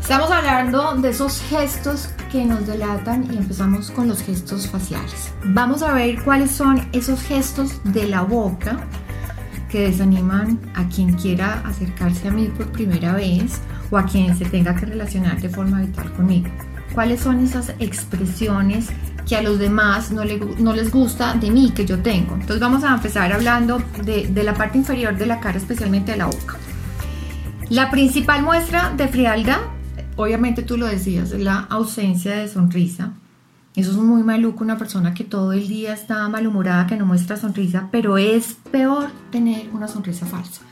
estamos 0.00 0.30
hablando 0.30 0.94
de 0.94 1.10
esos 1.10 1.42
gestos 1.42 2.08
que 2.32 2.46
nos 2.46 2.66
delatan 2.66 3.28
y 3.30 3.36
empezamos 3.36 3.90
con 3.90 4.08
los 4.08 4.22
gestos 4.22 4.68
faciales. 4.68 5.34
Vamos 5.44 5.82
a 5.82 5.92
ver 5.92 6.22
cuáles 6.24 6.50
son 6.50 6.88
esos 6.92 7.20
gestos 7.20 7.78
de 7.84 8.08
la 8.08 8.22
boca 8.22 8.86
que 9.70 9.82
desaniman 9.82 10.58
a 10.74 10.88
quien 10.88 11.12
quiera 11.12 11.62
acercarse 11.66 12.28
a 12.28 12.30
mí 12.30 12.46
por 12.46 12.72
primera 12.72 13.12
vez 13.12 13.60
o 13.90 13.98
a 13.98 14.04
quien 14.04 14.36
se 14.36 14.44
tenga 14.44 14.74
que 14.74 14.86
relacionar 14.86 15.40
de 15.40 15.48
forma 15.48 15.80
vital 15.80 16.12
conmigo. 16.12 16.48
¿Cuáles 16.94 17.20
son 17.20 17.40
esas 17.40 17.74
expresiones 17.78 18.88
que 19.28 19.36
a 19.36 19.42
los 19.42 19.58
demás 19.58 20.10
no, 20.10 20.24
les 20.24 20.90
gusta 20.90 21.34
de 21.34 21.50
mí, 21.50 21.72
que 21.74 21.86
yo 21.86 22.00
tengo? 22.00 22.34
Entonces 22.34 22.60
vamos 22.60 22.82
a 22.84 22.94
empezar 22.94 23.32
hablando 23.32 23.82
de, 24.04 24.26
de 24.26 24.42
la 24.42 24.54
parte 24.54 24.78
inferior 24.78 25.16
de 25.16 25.26
la 25.26 25.40
cara, 25.40 25.58
especialmente 25.58 26.12
de 26.12 26.18
la 26.18 26.26
boca. 26.26 26.56
La 27.68 27.90
principal 27.90 28.42
muestra 28.42 28.92
de 28.96 29.06
frialdad 29.06 29.60
obviamente 30.20 30.62
tú 30.62 30.76
lo 30.76 30.86
decías, 30.86 31.30
la 31.32 31.60
ausencia 31.70 32.36
de 32.36 32.48
sonrisa. 32.48 33.12
Eso 33.74 33.92
es 33.92 33.96
muy 33.96 34.22
maluco, 34.22 34.64
una 34.64 34.76
persona 34.76 35.14
que 35.14 35.24
todo 35.24 35.52
el 35.52 35.68
día 35.68 35.94
está 35.94 36.28
malhumorada, 36.28 36.86
que 36.86 36.96
no 36.96 37.06
muestra 37.06 37.36
sonrisa, 37.36 37.88
pero 37.90 38.18
es 38.18 38.56
peor 38.70 39.10
tener 39.30 39.70
una 39.72 39.88
sonrisa 39.88 40.26
falsa. 40.26 40.62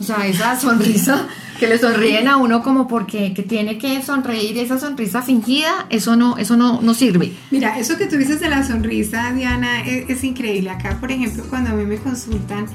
O 0.00 0.04
sea, 0.04 0.26
esa 0.26 0.58
sonrisa 0.58 1.26
que 1.58 1.66
le 1.66 1.78
sonríen 1.78 2.28
a 2.28 2.36
uno 2.36 2.62
como 2.62 2.88
porque 2.88 3.32
que 3.32 3.42
tiene 3.42 3.78
que 3.78 4.02
sonreír, 4.02 4.58
esa 4.58 4.78
sonrisa 4.78 5.22
fingida, 5.22 5.86
eso 5.90 6.16
no, 6.16 6.36
eso 6.36 6.56
no, 6.56 6.80
no 6.80 6.94
sirve. 6.94 7.32
Mira, 7.50 7.78
eso 7.78 7.96
que 7.96 8.06
tú 8.06 8.16
dices 8.16 8.40
de 8.40 8.48
la 8.48 8.66
sonrisa, 8.66 9.32
Diana, 9.32 9.82
es, 9.82 10.10
es 10.10 10.24
increíble. 10.24 10.70
Acá, 10.70 10.98
por 11.00 11.10
ejemplo, 11.12 11.44
cuando 11.48 11.70
a 11.70 11.72
mí 11.74 11.84
me 11.84 11.98
consultan 11.98 12.66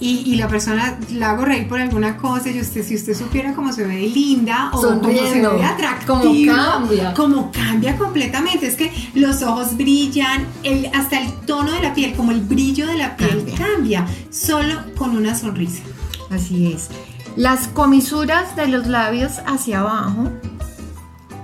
y, 0.00 0.36
la 0.36 0.48
persona 0.48 0.98
la 1.12 1.30
hago 1.30 1.44
reír 1.44 1.68
por 1.68 1.78
alguna 1.78 2.16
cosa 2.16 2.50
y 2.50 2.58
usted, 2.58 2.82
si 2.82 2.94
usted 2.94 3.14
supiera 3.14 3.52
cómo 3.52 3.70
se 3.72 3.86
ve 3.86 4.08
linda 4.08 4.70
o 4.72 4.80
cómo 4.80 5.02
se 5.02 5.42
ve 5.42 5.62
atractivo, 5.62 6.20
cómo 6.20 6.46
cambia. 6.46 7.14
Cómo 7.14 7.52
cambia 7.52 7.96
completamente. 7.98 8.66
Es 8.66 8.76
que 8.76 8.90
los 9.14 9.42
ojos 9.42 9.76
brillan, 9.76 10.46
el, 10.62 10.86
hasta 10.94 11.20
el 11.20 11.30
tono 11.44 11.72
de 11.72 11.82
la 11.82 11.92
piel, 11.92 12.14
como 12.14 12.32
el 12.32 12.40
brillo 12.40 12.86
de 12.86 12.96
la 12.96 13.16
piel 13.16 13.44
cambia, 13.58 14.06
solo 14.30 14.74
con 14.96 15.16
una 15.16 15.34
sonrisa. 15.34 15.82
Así 16.30 16.72
es. 16.72 16.88
Las 17.36 17.68
comisuras 17.68 18.56
de 18.56 18.68
los 18.68 18.86
labios 18.86 19.40
hacia 19.46 19.80
abajo, 19.80 20.30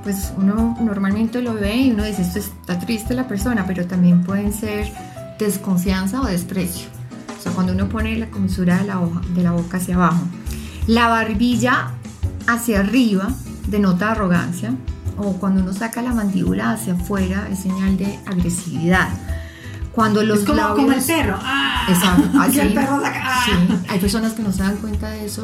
pues 0.03 0.33
uno 0.37 0.77
normalmente 0.81 1.43
lo 1.43 1.55
ve 1.55 1.77
y 1.77 1.91
uno 1.91 2.05
dice, 2.05 2.23
esto 2.23 2.39
está 2.39 2.79
triste 2.79 3.15
la 3.15 3.29
persona, 3.29 3.65
pero 3.67 3.87
también 3.87 4.23
pueden 4.25 4.53
ser 4.53 4.93
desconfianza 5.39 6.21
o 6.21 6.27
desprecio 6.27 6.97
cuando 7.51 7.73
uno 7.73 7.89
pone 7.89 8.17
la 8.17 8.27
comisura 8.31 8.79
de 8.79 8.85
la, 8.85 9.01
de 9.35 9.43
la 9.43 9.53
boca 9.53 9.79
hacia 9.79 9.95
abajo. 9.95 10.25
La 10.87 11.09
barbilla 11.09 11.93
hacia 12.47 12.81
arriba 12.81 13.29
denota 13.69 14.13
arrogancia 14.13 14.73
o 15.17 15.33
cuando 15.35 15.63
uno 15.63 15.73
saca 15.73 16.03
la 16.03 16.13
mandíbula 16.13 16.73
hacia 16.73 16.95
afuera 16.95 17.49
es 17.51 17.61
señal 17.61 17.97
de 17.97 18.19
agresividad. 18.27 19.09
Cuando 19.97 20.23
los 20.23 20.41
es 20.41 20.45
como, 20.45 20.59
labios, 20.59 20.77
como 20.77 20.93
el 20.93 21.03
perro. 21.03 21.39
Ah, 21.43 21.87
exacto. 21.89 22.29
Así, 22.41 22.61
el 22.61 22.75
perro 22.75 23.01
saca, 23.01 23.23
ah. 23.25 23.45
sí, 23.47 23.53
hay 23.89 23.99
personas 23.99 24.35
que 24.35 24.43
no 24.43 24.53
se 24.53 24.63
dan 24.63 24.77
cuenta 24.77 25.09
de 25.09 25.25
eso 25.25 25.43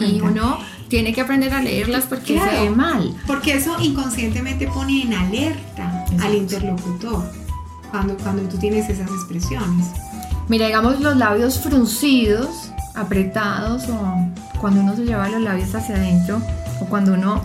y, 0.00 0.20
uno 0.20 0.58
tiene 0.88 1.14
que 1.14 1.22
aprender 1.22 1.52
a 1.54 1.62
leerlas 1.62 2.04
porque 2.04 2.38
se 2.38 2.60
ve 2.60 2.70
mal. 2.70 3.16
Porque 3.26 3.54
eso 3.54 3.74
inconscientemente 3.80 4.68
pone 4.68 5.02
en 5.02 5.14
alerta 5.14 6.04
al 6.22 6.34
interlocutor 6.34 7.24
cuando, 7.90 8.14
cuando 8.18 8.42
tú 8.42 8.58
tienes 8.58 8.90
esas 8.90 9.10
expresiones. 9.10 9.86
Mira, 10.48 10.66
digamos 10.66 11.00
los 11.00 11.16
labios 11.16 11.58
fruncidos, 11.58 12.70
apretados, 12.94 13.88
o 13.88 14.30
cuando 14.60 14.82
uno 14.82 14.94
se 14.94 15.04
lleva 15.04 15.30
los 15.30 15.40
labios 15.40 15.74
hacia 15.74 15.96
adentro, 15.96 16.42
o 16.82 16.84
cuando 16.84 17.14
uno 17.14 17.42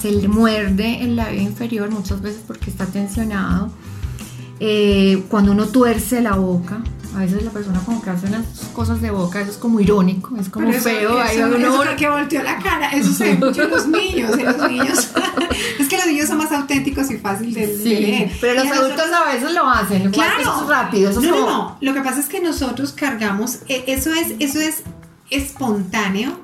se 0.00 0.10
le 0.10 0.26
muerde 0.26 1.02
el 1.02 1.14
labio 1.14 1.40
inferior, 1.40 1.88
muchas 1.90 2.20
veces 2.20 2.42
porque 2.44 2.70
está 2.70 2.86
tensionado, 2.86 3.70
eh, 4.60 5.24
cuando 5.28 5.52
uno 5.52 5.66
tuerce 5.66 6.20
la 6.20 6.36
boca, 6.36 6.82
A 7.14 7.18
veces 7.18 7.44
la 7.44 7.50
persona 7.52 7.80
como 7.84 8.02
que 8.02 8.10
hace 8.10 8.26
unas 8.26 8.44
cosas 8.72 9.00
de 9.00 9.10
boca, 9.10 9.40
eso 9.40 9.52
es 9.52 9.56
como 9.56 9.78
irónico, 9.78 10.36
es 10.36 10.48
como 10.48 10.72
feo. 10.72 11.22
Eso, 11.22 11.54
eso, 11.56 11.96
que 11.96 12.08
volteó 12.08 12.42
la 12.42 12.58
cara, 12.58 12.90
eso 12.90 13.12
se 13.12 13.34
ve 13.34 13.46
mucho 13.46 13.62
en 13.62 13.70
los 13.70 13.86
niños, 13.86 14.36
en 14.36 14.46
los 14.46 14.68
niños. 14.68 15.10
es 15.78 15.88
que 15.88 15.96
los 15.96 16.06
niños 16.06 16.26
son 16.26 16.38
más 16.38 16.50
auténticos 16.50 17.10
y 17.12 17.18
fáciles 17.18 17.78
de, 17.78 17.84
sí, 17.84 18.00
leer. 18.00 18.32
Pero 18.40 18.64
los 18.64 18.72
adultos 18.72 19.06
a 19.12 19.32
veces 19.32 19.52
lo 19.52 19.68
hacen, 19.68 20.10
claro. 20.10 20.66
Rápido. 20.68 21.12
no, 21.12 21.20
no, 21.20 21.46
no. 21.46 21.78
Lo 21.80 21.94
que 21.94 22.00
pasa 22.00 22.18
es 22.18 22.26
que 22.26 22.40
nosotros 22.40 22.92
cargamos, 22.92 23.60
e, 23.68 23.84
eso 23.86 24.12
es, 24.12 24.34
eso 24.40 24.58
es 24.58 24.82
espontáneo, 25.30 26.40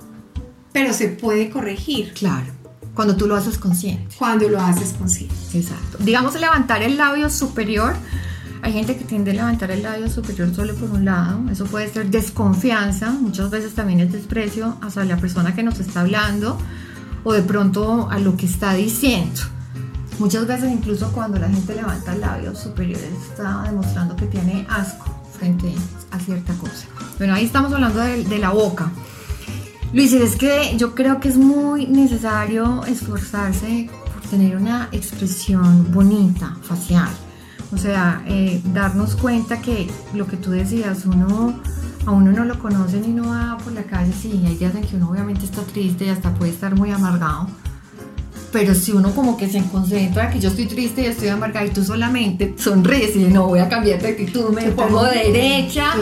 pero 0.73 0.93
se 0.93 1.09
puede 1.09 1.51
corregir. 1.51 2.13
Claro. 2.15 2.60
Cuando 3.01 3.17
tú 3.17 3.27
lo 3.27 3.35
haces 3.35 3.57
consciente. 3.57 4.15
Cuando 4.19 4.47
lo 4.47 4.61
haces 4.61 4.93
consciente. 4.93 5.35
Exacto. 5.55 5.97
Digamos 6.01 6.39
levantar 6.39 6.83
el 6.83 6.99
labio 6.99 7.31
superior. 7.31 7.95
Hay 8.61 8.75
gente 8.75 8.95
que 8.99 9.07
tiende 9.07 9.31
a 9.31 9.35
levantar 9.35 9.71
el 9.71 9.83
labio 9.83 10.11
superior 10.11 10.55
solo 10.55 10.75
por 10.75 10.91
un 10.91 11.07
lado. 11.07 11.41
Eso 11.51 11.65
puede 11.65 11.91
ser 11.91 12.11
desconfianza. 12.11 13.11
Muchas 13.13 13.49
veces 13.49 13.75
también 13.75 14.01
es 14.01 14.13
desprecio 14.13 14.77
hacia 14.83 15.07
la 15.07 15.17
persona 15.17 15.55
que 15.55 15.63
nos 15.63 15.81
está 15.81 16.03
hablando 16.03 16.59
o 17.25 17.33
de 17.33 17.41
pronto 17.41 18.11
a 18.11 18.19
lo 18.19 18.37
que 18.37 18.45
está 18.45 18.75
diciendo. 18.75 19.41
Muchas 20.19 20.47
veces 20.47 20.71
incluso 20.71 21.11
cuando 21.13 21.39
la 21.39 21.49
gente 21.49 21.75
levanta 21.75 22.13
el 22.13 22.21
labio 22.21 22.55
superior 22.55 23.01
está 23.31 23.63
demostrando 23.63 24.15
que 24.15 24.27
tiene 24.27 24.67
asco 24.69 25.07
frente 25.39 25.73
a 26.11 26.19
cierta 26.19 26.53
cosa. 26.53 26.85
Bueno, 27.17 27.33
ahí 27.33 27.47
estamos 27.47 27.73
hablando 27.73 27.99
de, 28.01 28.25
de 28.25 28.39
la 28.39 28.51
boca. 28.51 28.93
Luis, 29.93 30.13
es 30.13 30.37
que 30.37 30.77
yo 30.77 30.95
creo 30.95 31.19
que 31.19 31.29
es 31.29 31.37
muy 31.37 31.87
necesario 31.87 32.85
esforzarse 32.85 33.91
por 34.13 34.23
tener 34.31 34.57
una 34.57 34.89
expresión 34.93 35.93
bonita, 35.93 36.57
facial. 36.63 37.09
O 37.73 37.77
sea, 37.77 38.23
eh, 38.29 38.61
darnos 38.73 39.17
cuenta 39.17 39.61
que 39.61 39.91
lo 40.15 40.29
que 40.29 40.37
tú 40.37 40.53
decías, 40.53 41.07
uno 41.07 41.61
a 42.07 42.13
uno 42.13 42.31
no 42.31 42.45
lo 42.45 42.59
conocen 42.61 43.05
y 43.05 43.09
no 43.09 43.31
va 43.31 43.59
por 43.59 43.73
la 43.73 43.83
calle, 43.83 44.13
sí, 44.13 44.41
hay 44.47 44.55
días 44.55 44.77
en 44.77 44.85
que 44.85 44.95
uno 44.95 45.11
obviamente 45.11 45.45
está 45.45 45.63
triste 45.63 46.07
y 46.07 46.11
hasta 46.11 46.33
puede 46.35 46.53
estar 46.53 46.77
muy 46.77 46.93
amargado 46.93 47.49
pero 48.53 48.75
si 48.75 48.93
uno 48.93 49.15
como 49.15 49.37
que 49.37 49.49
se 49.49 49.63
concentra 49.65 50.31
que 50.31 50.41
yo 50.41 50.49
estoy 50.49 50.67
triste 50.67 51.03
y 51.03 51.07
estoy 51.07 51.29
amargada 51.29 51.67
y 51.67 51.71
tú 51.71 51.85
solamente 51.85 52.55
sonríes 52.59 53.15
y 53.17 53.25
no 53.25 53.47
voy 53.47 53.61
a 53.61 53.69
cambiar 53.69 54.01
de 54.01 54.09
actitud, 54.09 54.51
me 54.51 54.71
pongo 54.73 55.05
derecha, 55.05 55.95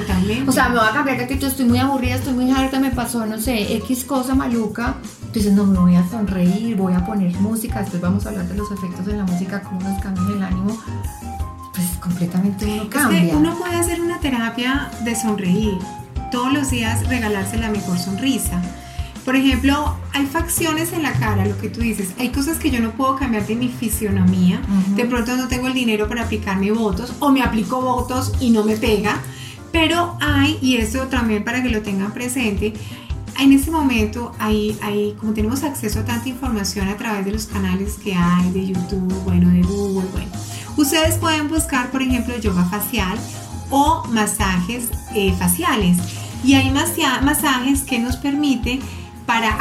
o 0.47 0.52
sea, 0.52 0.69
me 0.69 0.78
voy 0.78 0.88
a 0.88 0.93
cambiar 0.93 1.19
de 1.19 1.25
actitud, 1.25 1.47
estoy 1.47 1.67
muy 1.67 1.78
aburrida, 1.78 2.14
estoy 2.14 2.33
muy 2.33 2.50
harta, 2.50 2.81
me 2.81 2.90
pasó, 2.90 3.26
no 3.26 3.38
sé, 3.38 3.75
X 3.76 4.05
cosa 4.05 4.35
maluca, 4.35 4.97
entonces 5.26 5.52
no 5.52 5.64
me 5.67 5.78
voy 5.78 5.97
a 5.97 6.09
sonreír, 6.09 6.76
voy 6.76 6.95
a 6.95 7.05
poner 7.05 7.35
música, 7.37 7.81
después 7.81 8.00
vamos 8.00 8.25
a 8.26 8.31
hablar 8.31 8.49
de 8.49 8.55
los 8.55 8.71
efectos 8.71 9.07
de 9.07 9.14
la 9.14 9.25
música, 9.25 9.62
cómo 9.62 9.81
nos 9.81 10.00
cambian 10.00 10.31
el 10.31 10.43
ánimo, 10.43 10.78
pues 11.75 11.87
completamente 12.00 12.64
uno 12.64 12.90
cambia. 12.90 13.23
Es 13.23 13.31
que 13.31 13.37
uno 13.37 13.59
puede 13.59 13.76
hacer 13.76 14.00
una 14.00 14.19
terapia 14.21 14.90
de 15.05 15.14
sonreír, 15.14 15.78
todos 16.33 16.52
los 16.52 16.71
días 16.71 17.07
regalarse 17.09 17.59
la 17.59 17.71
mejor 17.71 17.99
sonrisa 17.99 18.61
por 19.29 19.37
ejemplo, 19.37 19.95
hay 20.15 20.25
facciones 20.25 20.95
en 20.95 21.03
la 21.03 21.13
cara, 21.13 21.45
lo 21.45 21.59
que 21.59 21.69
tú 21.69 21.81
dices, 21.81 22.15
hay 22.19 22.31
cosas 22.31 22.57
que 22.57 22.71
yo 22.71 22.81
no 22.81 22.93
puedo 22.93 23.17
cambiar 23.17 23.47
de 23.47 23.57
mi 23.57 23.69
fisionomía, 23.69 24.59
de 24.97 25.05
pronto 25.05 25.37
no 25.37 25.49
tengo 25.49 25.67
el 25.67 25.75
dinero 25.75 26.09
para 26.09 26.23
aplicarme 26.23 26.73
votos 26.73 27.13
o 27.19 27.31
me 27.31 27.43
aplico 27.43 27.79
votos 27.83 28.33
y 28.41 28.49
no 28.49 28.65
me 28.65 28.79
pega, 28.79 29.21
pero 29.71 30.17
hay, 30.23 30.57
y 30.63 30.77
eso 30.77 31.09
también 31.09 31.45
para 31.45 31.63
que 31.63 31.69
lo 31.69 31.83
tengan 31.83 32.15
presente, 32.15 32.73
en 33.39 33.53
ese 33.53 33.71
momento, 33.71 34.33
hay, 34.39 34.79
hay, 34.81 35.15
como 35.21 35.35
tenemos 35.35 35.63
acceso 35.63 36.01
a 36.01 36.07
tanta 36.07 36.27
información 36.27 36.89
a 36.89 36.97
través 36.97 37.27
de 37.27 37.33
los 37.33 37.45
canales 37.45 37.97
que 38.03 38.15
hay, 38.15 38.51
de 38.53 38.69
YouTube, 38.69 39.13
bueno, 39.25 39.51
de 39.51 39.61
Google, 39.61 40.09
bueno, 40.11 40.31
ustedes 40.79 41.17
pueden 41.17 41.51
buscar, 41.51 41.91
por 41.91 42.01
ejemplo, 42.01 42.35
yoga 42.39 42.65
facial 42.65 43.19
o 43.69 44.05
masajes 44.09 44.89
eh, 45.15 45.35
faciales. 45.39 45.99
Y 46.45 46.55
hay 46.55 46.71
masajes 46.71 47.83
que 47.83 47.99
nos 47.99 48.17
permiten 48.17 48.81
para 49.29 49.61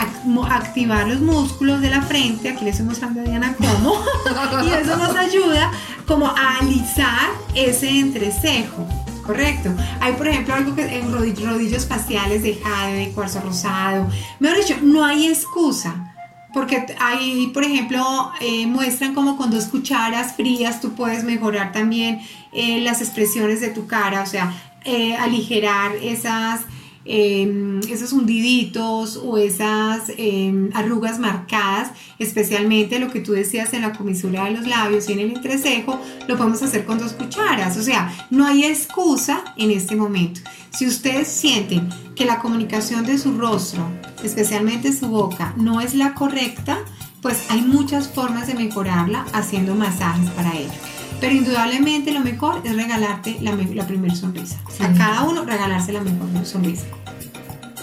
activar 0.49 1.09
los 1.09 1.19
músculos 1.19 1.81
de 1.81 1.89
la 1.89 2.01
frente, 2.01 2.47
aquí 2.47 2.63
les 2.63 2.75
estoy 2.75 2.87
mostrando 2.87 3.19
a 3.19 3.23
Diana 3.25 3.53
cómo, 3.57 4.01
y 4.65 4.69
eso 4.69 4.95
nos 4.95 5.13
ayuda 5.13 5.69
como 6.05 6.27
a 6.27 6.59
alisar 6.61 7.31
ese 7.53 7.89
entrecejo. 7.89 8.87
Correcto. 9.25 9.69
Hay, 9.99 10.13
por 10.13 10.29
ejemplo, 10.29 10.53
algo 10.53 10.73
que 10.73 10.83
en 10.83 11.11
rodillos, 11.11 11.85
faciales 11.85 12.43
de 12.43 12.55
jade, 12.55 12.93
de 12.93 13.11
cuarzo 13.11 13.41
rosado. 13.41 14.07
Mejor 14.39 14.57
dicho, 14.57 14.75
no 14.81 15.03
hay 15.03 15.27
excusa. 15.27 16.13
Porque 16.53 16.85
ahí, 17.01 17.51
por 17.53 17.65
ejemplo, 17.65 18.31
eh, 18.39 18.65
muestran 18.67 19.13
como 19.13 19.35
con 19.35 19.51
dos 19.51 19.65
cucharas 19.65 20.37
frías 20.37 20.79
tú 20.79 20.93
puedes 20.93 21.25
mejorar 21.25 21.73
también 21.73 22.21
eh, 22.53 22.79
las 22.79 23.01
expresiones 23.01 23.59
de 23.59 23.67
tu 23.67 23.85
cara, 23.85 24.21
o 24.21 24.25
sea, 24.25 24.53
eh, 24.85 25.17
aligerar 25.17 25.91
esas 26.01 26.61
Em, 27.09 27.79
esos 27.89 28.11
hundiditos 28.11 29.15
o 29.23 29.37
esas 29.37 30.11
em, 30.17 30.69
arrugas 30.73 31.19
marcadas, 31.19 31.91
especialmente 32.19 32.99
lo 32.99 33.09
que 33.09 33.21
tú 33.21 33.31
decías 33.31 33.73
en 33.73 33.83
la 33.83 33.93
comisura 33.93 34.43
de 34.43 34.51
los 34.51 34.67
labios 34.67 35.07
y 35.07 35.13
en 35.13 35.19
el 35.19 35.31
entrecejo, 35.31 36.01
lo 36.27 36.35
podemos 36.35 36.61
hacer 36.63 36.83
con 36.83 36.99
dos 36.99 37.13
cucharas. 37.13 37.77
O 37.77 37.81
sea, 37.81 38.13
no 38.29 38.45
hay 38.45 38.65
excusa 38.65 39.41
en 39.55 39.71
este 39.71 39.95
momento. 39.95 40.41
Si 40.69 40.85
ustedes 40.85 41.29
sienten 41.29 41.87
que 42.13 42.25
la 42.25 42.39
comunicación 42.39 43.05
de 43.05 43.17
su 43.17 43.37
rostro, 43.37 43.87
especialmente 44.21 44.91
su 44.91 45.07
boca, 45.07 45.53
no 45.55 45.79
es 45.79 45.95
la 45.95 46.13
correcta, 46.13 46.79
pues 47.21 47.45
hay 47.49 47.61
muchas 47.61 48.09
formas 48.09 48.47
de 48.47 48.55
mejorarla 48.55 49.25
haciendo 49.31 49.75
masajes 49.75 50.29
para 50.31 50.53
ello. 50.57 50.71
Pero 51.19 51.33
indudablemente 51.33 52.11
lo 52.11 52.19
mejor 52.19 52.61
es 52.63 52.75
regalarte 52.75 53.37
la, 53.41 53.55
la 53.55 53.87
primera 53.87 54.15
sonrisa. 54.15 54.57
A 54.79 54.93
cada 54.93 55.23
uno 55.23 55.43
regalarse 55.43 55.91
la 55.91 56.01
mejor 56.01 56.45
sonrisa. 56.45 56.85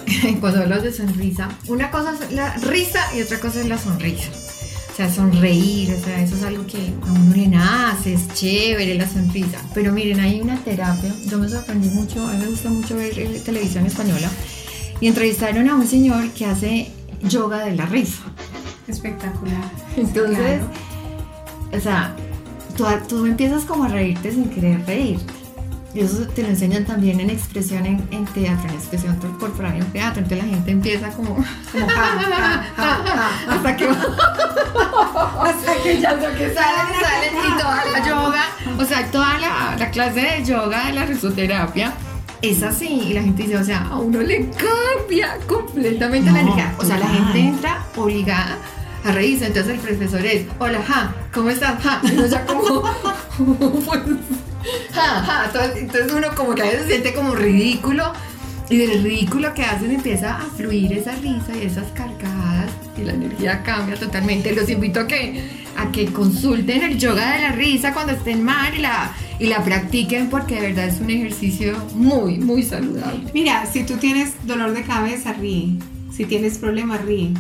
Cuando 0.40 0.60
hablas 0.60 0.82
de 0.82 0.92
sonrisa, 0.92 1.48
una 1.66 1.90
cosa 1.90 2.14
es 2.14 2.32
la 2.32 2.54
risa 2.56 3.00
y 3.16 3.22
otra 3.22 3.40
cosa 3.40 3.60
es 3.60 3.68
la 3.68 3.78
sonrisa. 3.78 4.30
O 4.92 4.96
sea, 4.96 5.12
sonreír, 5.12 5.92
o 5.92 6.04
sea, 6.04 6.20
eso 6.22 6.36
es 6.36 6.44
algo 6.44 6.64
que 6.68 6.78
a 6.78 7.12
uno 7.12 7.34
le 7.34 7.48
nace, 7.48 8.14
es 8.14 8.28
chévere 8.32 8.94
la 8.94 9.08
sonrisa. 9.08 9.58
Pero 9.74 9.92
miren, 9.92 10.20
hay 10.20 10.40
una 10.40 10.56
terapia, 10.58 11.12
yo 11.26 11.36
me 11.38 11.48
sorprendí 11.48 11.88
mucho, 11.88 12.24
a 12.24 12.32
mí 12.32 12.38
me 12.38 12.46
gusta 12.46 12.70
mucho 12.70 12.94
ver 12.94 13.18
eh, 13.18 13.42
televisión 13.44 13.86
española, 13.86 14.30
y 15.00 15.08
entrevistaron 15.08 15.68
a 15.68 15.74
un 15.74 15.88
señor 15.88 16.30
que 16.30 16.46
hace 16.46 16.92
yoga 17.24 17.64
de 17.64 17.74
la 17.74 17.86
risa. 17.86 18.22
Espectacular. 18.86 19.68
Entonces, 19.96 20.60
o 21.72 21.80
sea, 21.80 22.14
tú, 22.76 23.26
empiezas 23.26 23.64
como 23.64 23.84
a 23.84 23.88
reírte 23.88 24.32
sin 24.32 24.50
querer 24.50 24.84
reírte. 24.86 25.32
Y 25.94 26.00
eso 26.00 26.26
te 26.26 26.42
lo 26.42 26.48
enseñan 26.48 26.84
también 26.84 27.20
en 27.20 27.30
expresión 27.30 27.86
en, 27.86 28.24
teatro, 28.34 28.68
en 28.68 28.74
expresión 28.74 29.16
corporal 29.38 29.76
en 29.76 29.86
teatro. 29.92 30.22
Entonces 30.22 30.44
la 30.44 30.52
gente 30.52 30.70
empieza 30.72 31.08
como, 31.10 31.36
como 31.36 31.86
hasta 33.48 33.76
que 33.76 33.88
hasta 35.44 35.82
que 35.84 36.00
ya 36.00 36.10
hasta 36.10 36.34
que 36.34 36.52
salen, 36.52 37.00
salen 37.00 37.34
y 37.36 37.60
toda 37.60 37.84
la 37.92 38.06
yoga, 38.08 38.44
o 38.76 38.84
sea, 38.84 39.10
toda 39.12 39.38
la, 39.38 39.76
la 39.78 39.90
clase 39.90 40.20
de 40.20 40.44
yoga 40.44 40.86
de 40.86 40.92
la 40.94 41.06
risoterapia 41.06 41.94
es 42.42 42.62
así 42.62 42.88
y 42.88 43.12
la 43.14 43.22
gente 43.22 43.44
dice, 43.44 43.56
o 43.56 43.64
sea, 43.64 43.86
a 43.86 43.98
uno 43.98 44.20
le 44.20 44.50
cambia 44.50 45.38
completamente 45.46 46.30
la 46.30 46.40
energía. 46.40 46.74
O 46.78 46.84
sea, 46.84 46.98
la 46.98 47.06
gente 47.06 47.38
entra 47.38 47.86
obligada 47.96 48.58
a 49.04 49.12
reírse. 49.12 49.46
Entonces 49.46 49.74
el 49.74 49.80
profesor 49.80 50.24
es, 50.24 50.46
hola, 50.58 50.82
ja, 50.82 51.14
¿cómo 51.32 51.50
estás? 51.50 51.80
Ja. 51.82 52.00
Entonces 55.76 56.12
uno 56.12 56.28
como 56.34 56.54
que 56.54 56.62
a 56.62 56.66
veces 56.66 56.82
se 56.82 56.88
siente 56.88 57.14
como 57.14 57.34
ridículo. 57.34 58.12
Y 58.70 58.78
del 58.78 59.02
ridículo 59.02 59.52
que 59.52 59.62
hacen 59.62 59.90
empieza 59.90 60.38
a 60.38 60.40
fluir 60.40 60.94
esa 60.94 61.12
risa 61.16 61.54
y 61.54 61.66
esas 61.66 61.84
carcajadas 61.92 62.70
y 62.96 63.02
la 63.02 63.12
energía 63.12 63.62
cambia 63.62 63.94
totalmente. 63.96 64.54
Los 64.54 64.70
invito 64.70 65.00
a 65.00 65.06
que, 65.06 65.42
a 65.76 65.92
que 65.92 66.06
consulten 66.06 66.82
el 66.82 66.98
yoga 66.98 67.34
de 67.34 67.42
la 67.42 67.52
risa 67.52 67.92
cuando 67.92 68.14
estén 68.14 68.42
mal 68.42 68.74
y 68.74 68.78
la, 68.78 69.12
y 69.38 69.46
la 69.46 69.62
practiquen 69.62 70.30
porque 70.30 70.54
de 70.54 70.68
verdad 70.68 70.86
es 70.86 70.98
un 70.98 71.10
ejercicio 71.10 71.76
muy, 71.94 72.38
muy 72.38 72.62
saludable. 72.62 73.30
Mira, 73.34 73.66
si 73.66 73.84
tú 73.84 73.98
tienes 73.98 74.32
dolor 74.46 74.72
de 74.72 74.82
cabeza, 74.82 75.34
ríe. 75.34 75.74
Si 76.10 76.24
tienes 76.24 76.56
problemas, 76.56 77.04
ríe. 77.04 77.34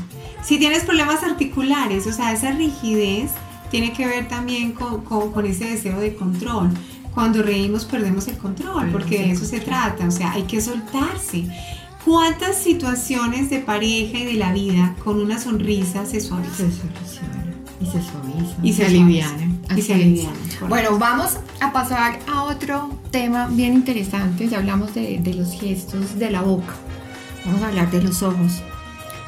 Si 0.44 0.58
tienes 0.58 0.84
problemas 0.84 1.22
articulares, 1.22 2.06
o 2.06 2.12
sea, 2.12 2.32
esa 2.32 2.50
rigidez 2.50 3.30
tiene 3.70 3.94
que 3.94 4.06
ver 4.06 4.28
también 4.28 4.72
con, 4.72 5.46
ese 5.46 5.64
deseo 5.64 5.98
de 5.98 6.14
control. 6.14 6.70
Cuando 7.14 7.42
reímos 7.42 7.86
perdemos 7.86 8.28
el 8.28 8.36
control, 8.36 8.90
porque 8.90 9.18
de 9.18 9.30
eso 9.30 9.46
se 9.46 9.60
trata, 9.60 10.06
o 10.06 10.10
sea, 10.10 10.32
hay 10.32 10.42
que 10.42 10.60
soltarse. 10.60 11.46
¿Cuántas 12.04 12.58
situaciones 12.58 13.48
de 13.48 13.60
pareja 13.60 14.18
y 14.18 14.24
de 14.26 14.34
la 14.34 14.52
vida 14.52 14.94
con 15.02 15.18
una 15.18 15.38
sonrisa 15.38 16.04
se 16.04 16.20
suavizan? 16.20 16.70
Se 16.70 16.82
solucionan 16.82 17.54
y 17.80 17.86
se 17.86 18.02
suavizan. 18.02 18.66
Y 18.66 18.72
se, 18.74 18.84
alivianan. 18.84 19.60
Y 19.74 19.80
se 19.80 19.94
alivianan. 19.94 20.36
Bueno, 20.68 20.98
vamos 20.98 21.38
a 21.60 21.72
pasar 21.72 22.18
a 22.30 22.42
otro 22.42 22.90
tema 23.10 23.46
bien 23.46 23.72
interesante. 23.72 24.46
Ya 24.48 24.58
hablamos 24.58 24.92
de, 24.94 25.18
de 25.20 25.32
los 25.32 25.52
gestos 25.52 26.18
de 26.18 26.30
la 26.30 26.42
boca. 26.42 26.74
Vamos 27.46 27.62
a 27.62 27.68
hablar 27.68 27.90
de 27.90 28.02
los 28.02 28.22
ojos 28.22 28.62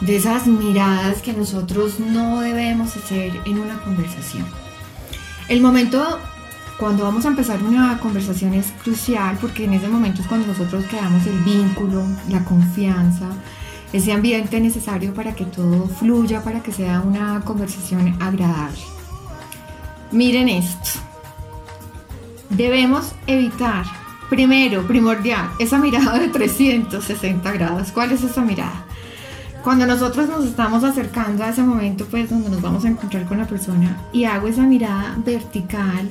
de 0.00 0.16
esas 0.16 0.46
miradas 0.46 1.22
que 1.22 1.32
nosotros 1.32 1.98
no 2.00 2.40
debemos 2.40 2.96
hacer 2.96 3.40
en 3.44 3.58
una 3.58 3.78
conversación. 3.78 4.46
El 5.48 5.60
momento 5.60 6.18
cuando 6.78 7.04
vamos 7.04 7.24
a 7.24 7.28
empezar 7.28 7.62
una 7.62 7.98
conversación 7.98 8.52
es 8.52 8.66
crucial 8.82 9.38
porque 9.40 9.64
en 9.64 9.72
ese 9.72 9.88
momento 9.88 10.20
es 10.20 10.28
cuando 10.28 10.46
nosotros 10.46 10.84
creamos 10.88 11.26
el 11.26 11.38
vínculo, 11.38 12.04
la 12.28 12.44
confianza, 12.44 13.28
ese 13.92 14.12
ambiente 14.12 14.60
necesario 14.60 15.14
para 15.14 15.34
que 15.34 15.46
todo 15.46 15.88
fluya, 15.88 16.42
para 16.42 16.62
que 16.62 16.72
sea 16.72 17.00
una 17.00 17.40
conversación 17.42 18.16
agradable. 18.20 18.78
Miren 20.12 20.48
esto. 20.48 21.00
Debemos 22.50 23.12
evitar, 23.26 23.86
primero, 24.28 24.86
primordial, 24.86 25.50
esa 25.58 25.78
mirada 25.78 26.18
de 26.18 26.28
360 26.28 27.52
grados. 27.52 27.90
¿Cuál 27.90 28.12
es 28.12 28.22
esa 28.22 28.42
mirada? 28.42 28.85
Cuando 29.66 29.84
nosotros 29.84 30.28
nos 30.28 30.44
estamos 30.44 30.84
acercando 30.84 31.42
a 31.42 31.48
ese 31.48 31.60
momento, 31.60 32.06
pues 32.08 32.30
donde 32.30 32.50
nos 32.50 32.62
vamos 32.62 32.84
a 32.84 32.88
encontrar 32.88 33.26
con 33.26 33.38
la 33.38 33.48
persona 33.48 34.00
y 34.12 34.22
hago 34.22 34.46
esa 34.46 34.62
mirada 34.62 35.16
vertical, 35.26 36.08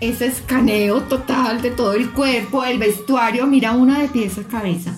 ese 0.00 0.26
escaneo 0.26 1.00
total 1.00 1.60
de 1.62 1.72
todo 1.72 1.94
el 1.94 2.12
cuerpo, 2.12 2.62
el 2.62 2.78
vestuario, 2.78 3.44
mira 3.48 3.72
una 3.72 3.98
de 3.98 4.08
pies 4.08 4.38
a 4.38 4.44
cabeza. 4.44 4.92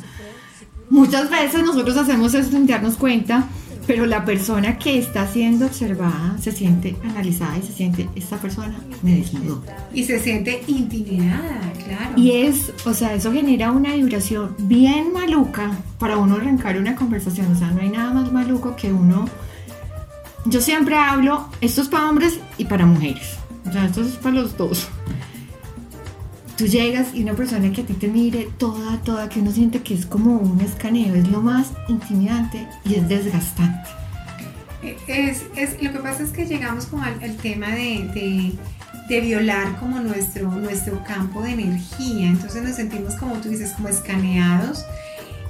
Muchas 0.91 1.31
veces 1.31 1.63
nosotros 1.63 1.97
hacemos 1.97 2.35
eso 2.35 2.51
sin 2.51 2.67
darnos 2.67 2.97
cuenta, 2.97 3.49
pero 3.89 4.05
la 4.05 4.27
persona 4.27 4.79
que 4.79 4.99
está 4.99 5.27
siendo 5.27 5.65
observada 5.65 6.37
se 6.39 6.53
siente 6.53 6.95
analizada 7.03 7.57
y 7.57 7.63
se 7.63 7.73
siente, 7.73 8.07
esta 8.15 8.37
persona 8.37 8.79
me 9.03 9.17
desnudó. 9.17 9.65
Y 9.95 10.05
se 10.05 10.21
siente 10.21 10.63
intimidada, 10.67 11.73
claro. 11.87 12.13
Y 12.15 12.33
es, 12.33 12.71
o 12.85 12.93
sea, 12.93 13.15
eso 13.15 13.33
genera 13.33 13.73
una 13.73 13.95
vibración 13.95 14.55
bien 14.59 15.15
maluca 15.15 15.71
para 15.99 16.19
uno 16.19 16.37
arrancar 16.37 16.77
una 16.77 16.95
conversación. 16.97 17.51
O 17.51 17.59
sea, 17.59 17.71
no 17.71 17.81
hay 17.81 17.89
nada 17.89 18.13
más 18.13 18.31
maluco 18.31 18.77
que 18.77 18.93
uno... 18.93 19.27
Yo 20.45 20.61
siempre 20.61 20.97
hablo, 20.97 21.49
esto 21.63 21.81
es 21.81 21.89
para 21.89 22.11
hombres 22.11 22.41
y 22.59 22.67
para 22.67 22.85
mujeres. 22.85 23.39
O 23.67 23.73
sea, 23.73 23.87
esto 23.87 24.03
es 24.03 24.17
para 24.17 24.35
los 24.35 24.55
dos. 24.59 24.87
Tú 26.59 26.67
llegas 26.67 27.15
y 27.15 27.23
una 27.23 27.35
persona 27.35 27.71
que 27.71 27.83
a 27.83 27.87
ti 27.87 27.95
te 27.95 28.09
mire 28.09 28.49
toda, 28.59 29.01
toda, 29.03 29.29
que 29.29 29.39
uno 29.39 29.53
siente 29.53 29.81
que 29.81 29.95
es 29.95 30.07
como 30.07 30.39
un 30.39 30.61
escaneo, 30.61 31.15
es 31.15 31.29
lo 31.29 31.41
más 31.41 31.69
intimidante 31.87 32.67
y 32.85 32.97
es 32.97 33.09
desgastante. 33.09 33.89
Es, 35.07 35.45
es, 35.55 35.81
lo 35.81 35.93
que 35.93 36.01
pasa 36.01 36.25
es 36.25 36.31
que 36.31 36.47
llegamos 36.47 36.87
como 36.87 37.05
al, 37.05 37.37
tema 37.37 37.69
de, 37.69 38.59
de, 39.09 39.21
violar 39.21 39.79
como 39.79 40.01
nuestro, 40.01 40.51
nuestro 40.51 41.05
campo 41.05 41.43
de 41.43 41.53
energía, 41.53 42.27
entonces 42.27 42.61
nos 42.65 42.75
sentimos 42.75 43.15
como 43.15 43.37
tú 43.37 43.51
dices, 43.51 43.71
como 43.77 43.87
escaneados 43.87 44.85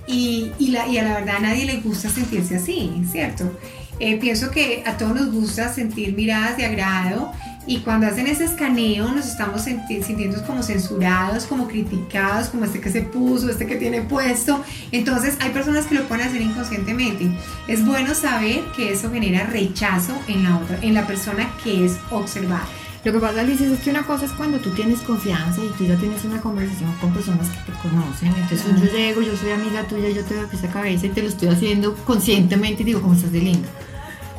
y, 0.07 0.53
y 0.59 0.77
a 0.77 1.05
la 1.05 1.15
verdad 1.15 1.37
a 1.37 1.41
nadie 1.41 1.65
le 1.65 1.81
gusta 1.81 2.11
sentirse 2.11 2.57
así, 2.57 3.03
¿cierto? 3.11 3.51
Eh, 3.99 4.19
pienso 4.19 4.51
que 4.51 4.83
a 4.87 4.99
todos 4.99 5.15
nos 5.15 5.33
gusta 5.33 5.73
sentir 5.73 6.15
miradas 6.15 6.59
de 6.59 6.67
agrado 6.67 7.33
y 7.69 7.81
cuando 7.81 8.07
hacen 8.07 8.27
ese 8.27 8.47
escaneo 8.47 9.13
nos 9.13 9.27
estamos 9.27 9.63
sintiendo 9.63 10.43
como 10.45 10.63
censurados, 10.63 11.45
como 11.45 11.69
criticados, 11.69 12.49
como 12.49 12.65
este 12.65 12.81
que 12.81 12.91
se 12.91 13.03
puso, 13.03 13.51
este 13.51 13.67
que 13.67 13.77
tiene 13.77 14.01
puesto. 14.01 14.65
Entonces 14.91 15.37
hay 15.41 15.51
personas 15.51 15.85
que 15.85 15.95
lo 15.95 16.09
pueden 16.09 16.27
hacer 16.27 16.41
inconscientemente. 16.41 17.31
Es 17.69 17.85
bueno 17.85 18.15
saber 18.15 18.63
que 18.75 18.93
eso 18.93 19.11
genera 19.11 19.45
rechazo 19.45 20.15
en 20.29 20.45
la 20.45 20.57
otra, 20.57 20.79
en 20.81 20.95
la 20.95 21.07
persona 21.07 21.51
que 21.63 21.85
es 21.85 21.99
observada. 22.11 22.67
Lo 23.05 23.13
que 23.13 23.19
pasa, 23.19 23.43
Alicia, 23.43 23.71
es 23.71 23.81
que 23.81 23.91
una 23.91 24.03
cosa 24.03 24.25
es 24.25 24.33
cuando 24.33 24.59
tú 24.59 24.71
tienes 24.71 25.01
confianza 25.01 25.61
y 25.63 25.69
tú 25.77 25.85
ya 25.85 25.97
tienes 25.97 26.25
una 26.25 26.41
conversación 26.41 26.93
con 26.95 27.13
personas 27.13 27.49
que 27.51 27.71
te 27.71 27.79
conocen. 27.79 28.35
Entonces 28.35 28.65
yo 28.81 28.97
llego, 28.97 29.21
yo 29.21 29.37
soy 29.37 29.51
amiga 29.51 29.83
tuya, 29.85 30.09
yo 30.09 30.25
te 30.25 30.35
doy 30.35 30.47
esa 30.51 30.69
cabeza 30.69 31.07
y 31.07 31.11
te 31.11 31.21
lo 31.21 31.29
estoy 31.29 31.49
haciendo 31.49 31.95
conscientemente 32.07 32.83
y 32.83 32.87
digo, 32.87 33.03
¿cómo 33.03 33.15
estás 33.15 33.31
de 33.31 33.41
linda? 33.41 33.69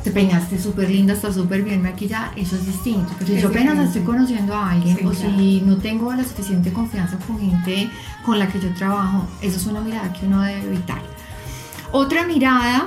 Te 0.02 0.10
peinaste 0.10 0.58
súper 0.58 0.90
linda, 0.90 1.12
estás 1.12 1.34
súper 1.34 1.62
bien 1.62 1.82
maquillada, 1.82 2.32
eso 2.36 2.56
es 2.56 2.66
distinto. 2.66 3.12
Si 3.24 3.40
yo 3.40 3.48
apenas 3.48 3.78
estoy 3.78 4.02
conociendo 4.02 4.54
a 4.54 4.70
alguien 4.70 5.06
o 5.06 5.12
si 5.12 5.62
no 5.64 5.76
tengo 5.76 6.12
la 6.12 6.24
suficiente 6.24 6.72
confianza 6.72 7.18
con 7.26 7.38
gente 7.38 7.90
con 8.24 8.38
la 8.38 8.48
que 8.48 8.60
yo 8.60 8.72
trabajo, 8.74 9.26
eso 9.42 9.56
es 9.56 9.66
una 9.66 9.80
mirada 9.80 10.12
que 10.12 10.26
uno 10.26 10.42
debe 10.42 10.64
evitar. 10.64 11.02
Otra 11.92 12.26
mirada 12.26 12.86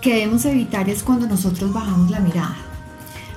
que 0.00 0.14
debemos 0.14 0.44
evitar 0.46 0.88
es 0.88 1.02
cuando 1.02 1.26
nosotros 1.26 1.72
bajamos 1.72 2.10
la 2.10 2.20
mirada. 2.20 2.56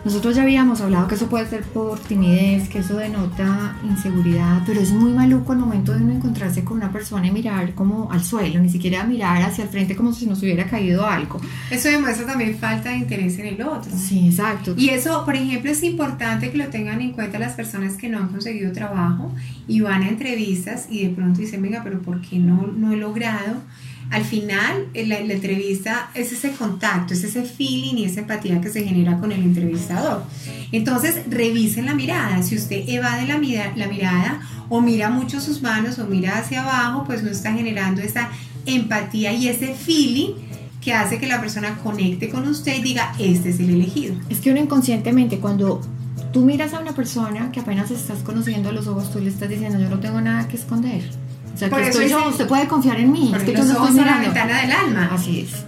Nosotros 0.06 0.36
ya 0.36 0.44
habíamos 0.44 0.82
hablado 0.82 1.08
que 1.08 1.16
eso 1.16 1.28
puede 1.28 1.48
ser 1.48 1.64
por 1.64 1.98
timidez, 1.98 2.68
que 2.68 2.80
eso 2.80 2.98
denota 2.98 3.78
inseguridad, 3.84 4.62
pero 4.66 4.82
es 4.82 4.92
muy 4.92 5.14
maluco 5.14 5.54
el 5.54 5.60
momento 5.60 5.94
de 5.94 6.04
uno 6.04 6.14
encontrarse 6.14 6.64
con 6.66 6.78
una 6.78 6.92
persona 6.92 7.28
y 7.28 7.32
mirar 7.32 7.74
como 7.74 8.12
al 8.12 8.22
suelo, 8.22 8.60
ni 8.60 8.70
siquiera 8.70 9.06
mirar 9.06 9.42
hacia 9.42 9.64
el 9.64 9.70
frente 9.70 9.96
como 9.96 10.12
si 10.12 10.26
nos 10.26 10.42
hubiera 10.42 10.66
caído 10.66 11.06
algo. 11.06 11.40
Eso 11.72 11.88
demuestra 11.88 12.26
también 12.26 12.58
falta 12.58 12.90
de 12.90 12.98
interés 12.98 13.40
en 13.40 13.46
el 13.46 13.62
otro. 13.62 13.92
Sí, 13.96 14.28
exacto. 14.28 14.76
Y 14.78 14.90
eso, 14.90 15.24
por 15.24 15.36
ejemplo, 15.36 15.72
es 15.72 15.82
importante 15.84 16.52
que 16.52 16.58
lo 16.58 16.68
tengan 16.68 17.00
en 17.00 17.14
cuenta 17.14 17.40
las 17.40 17.54
personas 17.54 17.94
que 17.94 18.10
no 18.10 18.18
han 18.18 18.28
conseguido 18.28 18.74
trabajo 18.74 19.32
y 19.70 19.80
van 19.80 20.04
a 20.04 20.10
entrevistas 20.10 20.88
y 20.90 21.06
de 21.08 21.14
pronto 21.16 21.40
dicen, 21.40 21.62
venga, 21.62 21.82
pero 21.82 22.02
¿por 22.02 22.20
qué 22.22 22.40
no, 22.40 22.68
no 22.68 22.92
he 22.92 22.98
logrado? 22.98 23.62
Al 24.14 24.24
final 24.26 24.90
la, 24.94 25.18
entrevista 25.18 26.12
es 26.14 26.32
ese 26.32 26.52
contacto, 26.52 27.16
es 27.16 27.24
ese 27.24 27.44
feeling 27.46 27.96
y 27.96 28.06
esa 28.06 28.20
empatía 28.20 28.62
que 28.62 28.70
se 28.70 28.84
genera 28.84 29.18
con 29.18 29.32
el 29.32 29.42
entrevistador. 29.42 30.24
Entonces, 30.72 31.24
revisen 31.28 31.88
la 31.88 31.96
mirada. 31.96 32.44
Si 32.44 32.56
usted 32.56 32.88
evade 32.88 33.26
la, 33.26 33.40
la 33.76 33.88
mirada 33.88 34.40
o 34.70 34.82
mira 34.82 35.10
mucho 35.10 35.42
sus 35.42 35.64
manos 35.64 35.98
o 35.98 36.06
mira 36.06 36.38
hacia 36.38 36.62
abajo, 36.62 37.06
pues 37.06 37.24
no 37.24 37.32
está 37.32 37.54
generando 37.54 38.04
esa 38.04 38.30
empatía 38.68 39.34
y 39.34 39.48
ese 39.48 39.74
feeling 39.74 40.36
que 40.80 40.94
hace 40.94 41.18
que 41.18 41.26
la 41.26 41.42
persona 41.42 41.80
conecte 41.80 42.30
con 42.30 42.48
usted 42.48 42.78
y 42.78 42.82
diga, 42.84 43.16
este 43.18 43.50
es 43.50 43.60
el 43.60 43.72
elegido. 43.72 44.14
Es 44.30 44.42
que 44.42 44.52
uno 44.52 44.60
inconscientemente 44.60 45.40
cuando 45.40 45.82
tú 46.32 46.42
miras 46.42 46.76
a 46.76 46.80
una 46.80 46.94
persona 46.94 47.52
que 47.52 47.62
apenas 47.62 47.90
estás 47.90 48.20
conociendo 48.20 48.72
los 48.72 48.86
ojos, 48.86 49.12
tú 49.12 49.20
le 49.20 49.30
estás 49.30 49.50
diciendo, 49.50 49.80
yo 49.80 49.90
no 49.90 50.00
tengo 50.00 50.22
nada 50.22 50.48
que 50.48 50.58
esconder 50.58 51.23
o 51.54 51.58
sea, 51.58 51.70
que 51.70 51.88
estoy 51.88 52.10
yo, 52.10 52.30
usted 52.30 52.48
puede 52.48 52.68
confiar 52.68 53.00
en 53.00 53.12
mí. 53.12 53.32
Es 53.36 53.44
que 53.44 53.54
yo 53.54 53.64
no 53.64 53.72
estoy 53.72 53.92
mirando. 53.92 54.12
la 54.12 54.20
ventana 54.20 54.62
del 54.62 54.72
alma. 54.72 55.10
Así 55.14 55.42
es. 55.42 55.64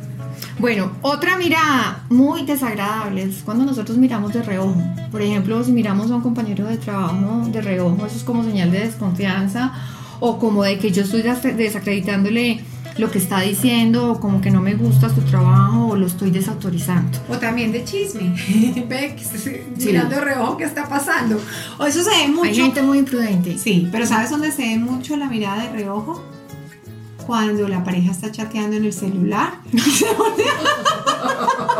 Bueno, 0.57 0.91
otra 1.01 1.37
mirada 1.37 2.05
muy 2.09 2.45
desagradable 2.45 3.23
es 3.23 3.43
cuando 3.43 3.65
nosotros 3.65 3.97
miramos 3.97 4.33
de 4.33 4.41
reojo. 4.41 4.81
Por 5.11 5.21
ejemplo, 5.21 5.63
si 5.63 5.71
miramos 5.71 6.09
a 6.11 6.15
un 6.15 6.21
compañero 6.21 6.65
de 6.65 6.77
trabajo 6.77 7.43
de 7.47 7.61
reojo, 7.61 8.05
eso 8.05 8.15
es 8.15 8.23
como 8.23 8.43
señal 8.43 8.71
de 8.71 8.79
desconfianza 8.79 9.73
o 10.21 10.39
como 10.39 10.63
de 10.63 10.79
que 10.79 10.91
yo 10.91 11.03
estoy 11.03 11.21
desacreditándole 11.21 12.63
lo 12.97 13.11
que 13.11 13.17
está 13.17 13.41
diciendo 13.41 14.11
o 14.11 14.19
como 14.19 14.41
que 14.41 14.51
no 14.51 14.61
me 14.61 14.75
gusta 14.75 15.13
su 15.13 15.21
trabajo 15.21 15.87
o 15.87 15.95
lo 15.95 16.07
estoy 16.07 16.31
desautorizando. 16.31 17.17
O 17.29 17.37
también 17.37 17.71
de 17.71 17.83
chisme. 17.83 18.35
Ve 18.87 19.15
mirando 19.77 20.15
de 20.15 20.21
reojo 20.21 20.57
qué 20.57 20.63
está 20.63 20.87
pasando. 20.87 21.39
O 21.77 21.85
eso 21.85 22.03
se 22.03 22.09
ve 22.09 22.27
mucho. 22.29 22.49
Hay 22.49 22.55
gente 22.55 22.81
muy 22.81 22.99
imprudente. 22.99 23.57
Sí, 23.57 23.89
pero 23.91 24.05
¿sabes 24.05 24.29
dónde 24.29 24.51
se 24.51 24.61
ve 24.61 24.77
mucho 24.77 25.17
la 25.17 25.27
mirada 25.27 25.63
de 25.63 25.71
reojo? 25.71 26.23
Cuando 27.25 27.67
la 27.67 27.83
pareja 27.83 28.11
está 28.11 28.31
chateando 28.31 28.77
en 28.77 28.85
el 28.85 28.93
celular. 28.93 29.55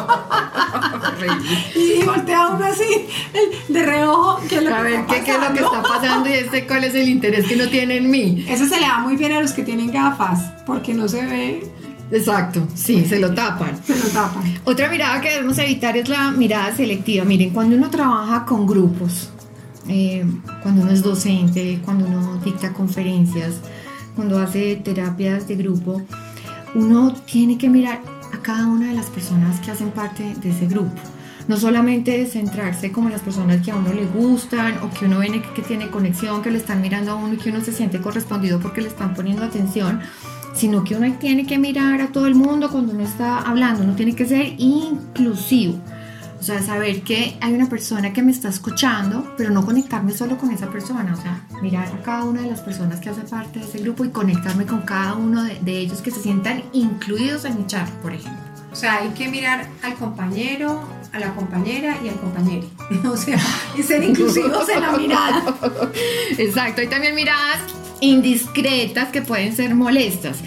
y 1.75 2.03
voltea 2.03 2.47
uno 2.49 2.65
así, 2.65 3.07
de 3.67 3.83
reojo. 3.83 4.41
¿qué 4.47 4.57
es 4.57 4.63
lo 4.63 4.75
a 4.75 4.81
ver, 4.81 5.05
¿qué, 5.05 5.21
¿qué, 5.23 5.31
es 5.31 5.39
lo 5.39 5.53
que 5.53 5.59
está 5.59 5.81
pasando 5.81 6.29
y 6.29 6.33
este 6.33 6.67
cuál 6.67 6.83
es 6.83 6.95
el 6.95 7.09
interés 7.09 7.45
que 7.45 7.55
no 7.55 7.67
tiene 7.67 7.97
en 7.97 8.09
mí? 8.09 8.45
Eso 8.47 8.65
se 8.65 8.79
le 8.79 8.87
da 8.87 8.99
muy 8.99 9.15
bien 9.15 9.31
a 9.33 9.41
los 9.41 9.51
que 9.51 9.63
tienen 9.63 9.91
gafas, 9.91 10.39
porque 10.65 10.93
no 10.93 11.07
se 11.07 11.25
ve. 11.25 11.71
Exacto, 12.11 12.67
sí, 12.75 13.05
se 13.05 13.19
lo 13.19 13.33
tapan. 13.33 13.81
Se 13.83 13.97
lo 13.97 14.05
tapan. 14.09 14.43
Otra 14.63 14.89
mirada 14.89 15.19
que 15.21 15.31
debemos 15.31 15.57
evitar 15.57 15.97
es 15.97 16.07
la 16.07 16.31
mirada 16.31 16.75
selectiva. 16.75 17.25
Miren, 17.25 17.49
cuando 17.49 17.75
uno 17.75 17.89
trabaja 17.89 18.45
con 18.45 18.67
grupos, 18.67 19.29
eh, 19.87 20.25
cuando 20.61 20.83
uno 20.83 20.91
es 20.91 21.01
docente, 21.01 21.79
cuando 21.83 22.05
uno 22.05 22.37
dicta 22.43 22.73
conferencias, 22.73 23.55
cuando 24.15 24.39
hace 24.39 24.75
terapias 24.77 25.47
de 25.47 25.55
grupo, 25.55 26.01
uno 26.75 27.13
tiene 27.25 27.57
que 27.57 27.69
mirar 27.69 28.01
cada 28.45 28.67
una 28.67 28.89
de 28.89 28.93
las 28.93 29.07
personas 29.07 29.59
que 29.59 29.71
hacen 29.71 29.89
parte 29.89 30.35
de 30.35 30.51
ese 30.51 30.67
grupo. 30.67 30.93
No 31.47 31.57
solamente 31.57 32.27
centrarse 32.27 32.91
como 32.91 33.09
las 33.09 33.21
personas 33.21 33.65
que 33.65 33.71
a 33.71 33.75
uno 33.75 33.91
le 33.91 34.05
gustan 34.05 34.77
o 34.83 34.91
que 34.91 35.05
uno 35.05 35.17
ve 35.17 35.41
que, 35.55 35.63
tiene 35.63 35.89
conexión, 35.89 36.43
que 36.43 36.51
le 36.51 36.59
están 36.59 36.79
mirando 36.79 37.11
a 37.11 37.15
uno 37.15 37.33
y 37.33 37.37
que 37.37 37.49
uno 37.49 37.61
se 37.61 37.71
siente 37.71 37.99
correspondido 37.99 38.59
porque 38.59 38.81
le 38.81 38.87
están 38.89 39.15
poniendo 39.15 39.43
atención, 39.43 39.99
sino 40.53 40.83
que 40.83 40.95
uno 40.95 41.11
tiene 41.19 41.47
que 41.47 41.57
mirar 41.57 42.01
a 42.01 42.07
todo 42.09 42.27
el 42.27 42.35
mundo 42.35 42.69
cuando 42.69 42.93
uno 42.93 43.03
está 43.03 43.39
hablando, 43.39 43.83
uno 43.83 43.95
tiene 43.95 44.15
que 44.15 44.27
ser 44.27 44.53
inclusivo. 44.59 45.79
O 46.45 46.47
sea, 46.47 46.61
saber 46.61 47.01
que 47.01 47.39
hay 47.41 47.53
una 47.53 47.67
persona 47.67 48.13
que 48.13 48.21
me 48.21 48.31
está 48.31 48.49
escuchando, 48.49 49.33
pero 49.35 49.49
no 49.49 49.65
conectarme 49.65 50.11
solo 50.13 50.37
con 50.37 50.51
esa 50.51 50.69
persona. 50.69 51.15
O 51.17 51.19
sea, 51.19 51.43
mirar 51.59 51.87
a 51.87 52.03
cada 52.03 52.23
una 52.23 52.41
de 52.41 52.51
las 52.51 52.61
personas 52.61 52.99
que 52.99 53.09
hace 53.09 53.21
parte 53.21 53.57
de 53.57 53.65
ese 53.65 53.79
grupo 53.79 54.05
y 54.05 54.09
conectarme 54.09 54.67
con 54.67 54.83
cada 54.83 55.15
uno 55.15 55.43
de, 55.43 55.79
ellos 55.79 56.01
que 56.03 56.11
se 56.11 56.21
sientan 56.21 56.61
incluidos 56.71 57.45
en 57.45 57.57
mi 57.57 57.65
chat, 57.65 57.89
por 57.93 58.13
ejemplo. 58.13 58.43
O 58.71 58.75
sea, 58.75 58.97
hay 58.97 59.09
que 59.15 59.27
mirar 59.27 59.67
al 59.81 59.95
compañero, 59.95 60.87
a 61.13 61.17
la 61.17 61.33
compañera 61.33 61.97
y 62.03 62.09
al 62.09 62.19
compañero. 62.19 62.67
O 63.11 63.17
sea, 63.17 63.39
y 63.75 63.81
ser 63.81 64.03
inclusivos 64.03 64.69
en 64.69 64.81
la 64.81 64.91
mirada. 64.91 65.43
Exacto. 66.37 66.81
Hay 66.81 66.87
también 66.89 67.15
miradas 67.15 67.57
indiscretas 68.01 69.09
que 69.09 69.23
pueden 69.23 69.55
ser 69.55 69.73
molestas 69.73 70.37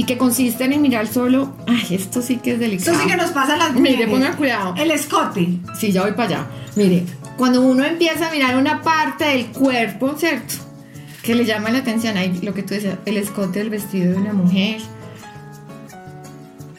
y 0.00 0.04
que 0.04 0.16
consisten 0.16 0.72
en 0.72 0.80
mirar 0.80 1.06
solo. 1.06 1.54
Ay, 1.66 1.88
esto 1.90 2.22
sí 2.22 2.36
que 2.36 2.52
es 2.52 2.58
delicado. 2.58 2.92
Esto 2.92 3.04
sí 3.04 3.10
que 3.10 3.18
nos 3.18 3.32
pasa 3.32 3.58
las 3.58 3.74
Mire, 3.74 4.08
ponga 4.08 4.32
cuidado. 4.32 4.74
El 4.78 4.90
escote. 4.92 5.58
Sí, 5.78 5.92
ya 5.92 6.04
voy 6.04 6.12
para 6.12 6.24
allá. 6.24 6.46
Mire, 6.74 7.04
cuando 7.36 7.60
uno 7.60 7.84
empieza 7.84 8.28
a 8.28 8.30
mirar 8.30 8.56
una 8.56 8.80
parte 8.80 9.26
del 9.26 9.48
cuerpo, 9.48 10.14
¿cierto? 10.16 10.54
Que 11.22 11.34
le 11.34 11.44
llama 11.44 11.68
la 11.68 11.80
atención, 11.80 12.16
ahí 12.16 12.32
lo 12.40 12.54
que 12.54 12.62
tú 12.62 12.72
decías, 12.72 12.96
el 13.04 13.18
escote 13.18 13.58
del 13.58 13.68
vestido 13.68 14.12
de 14.12 14.16
una 14.16 14.32
mujer, 14.32 14.80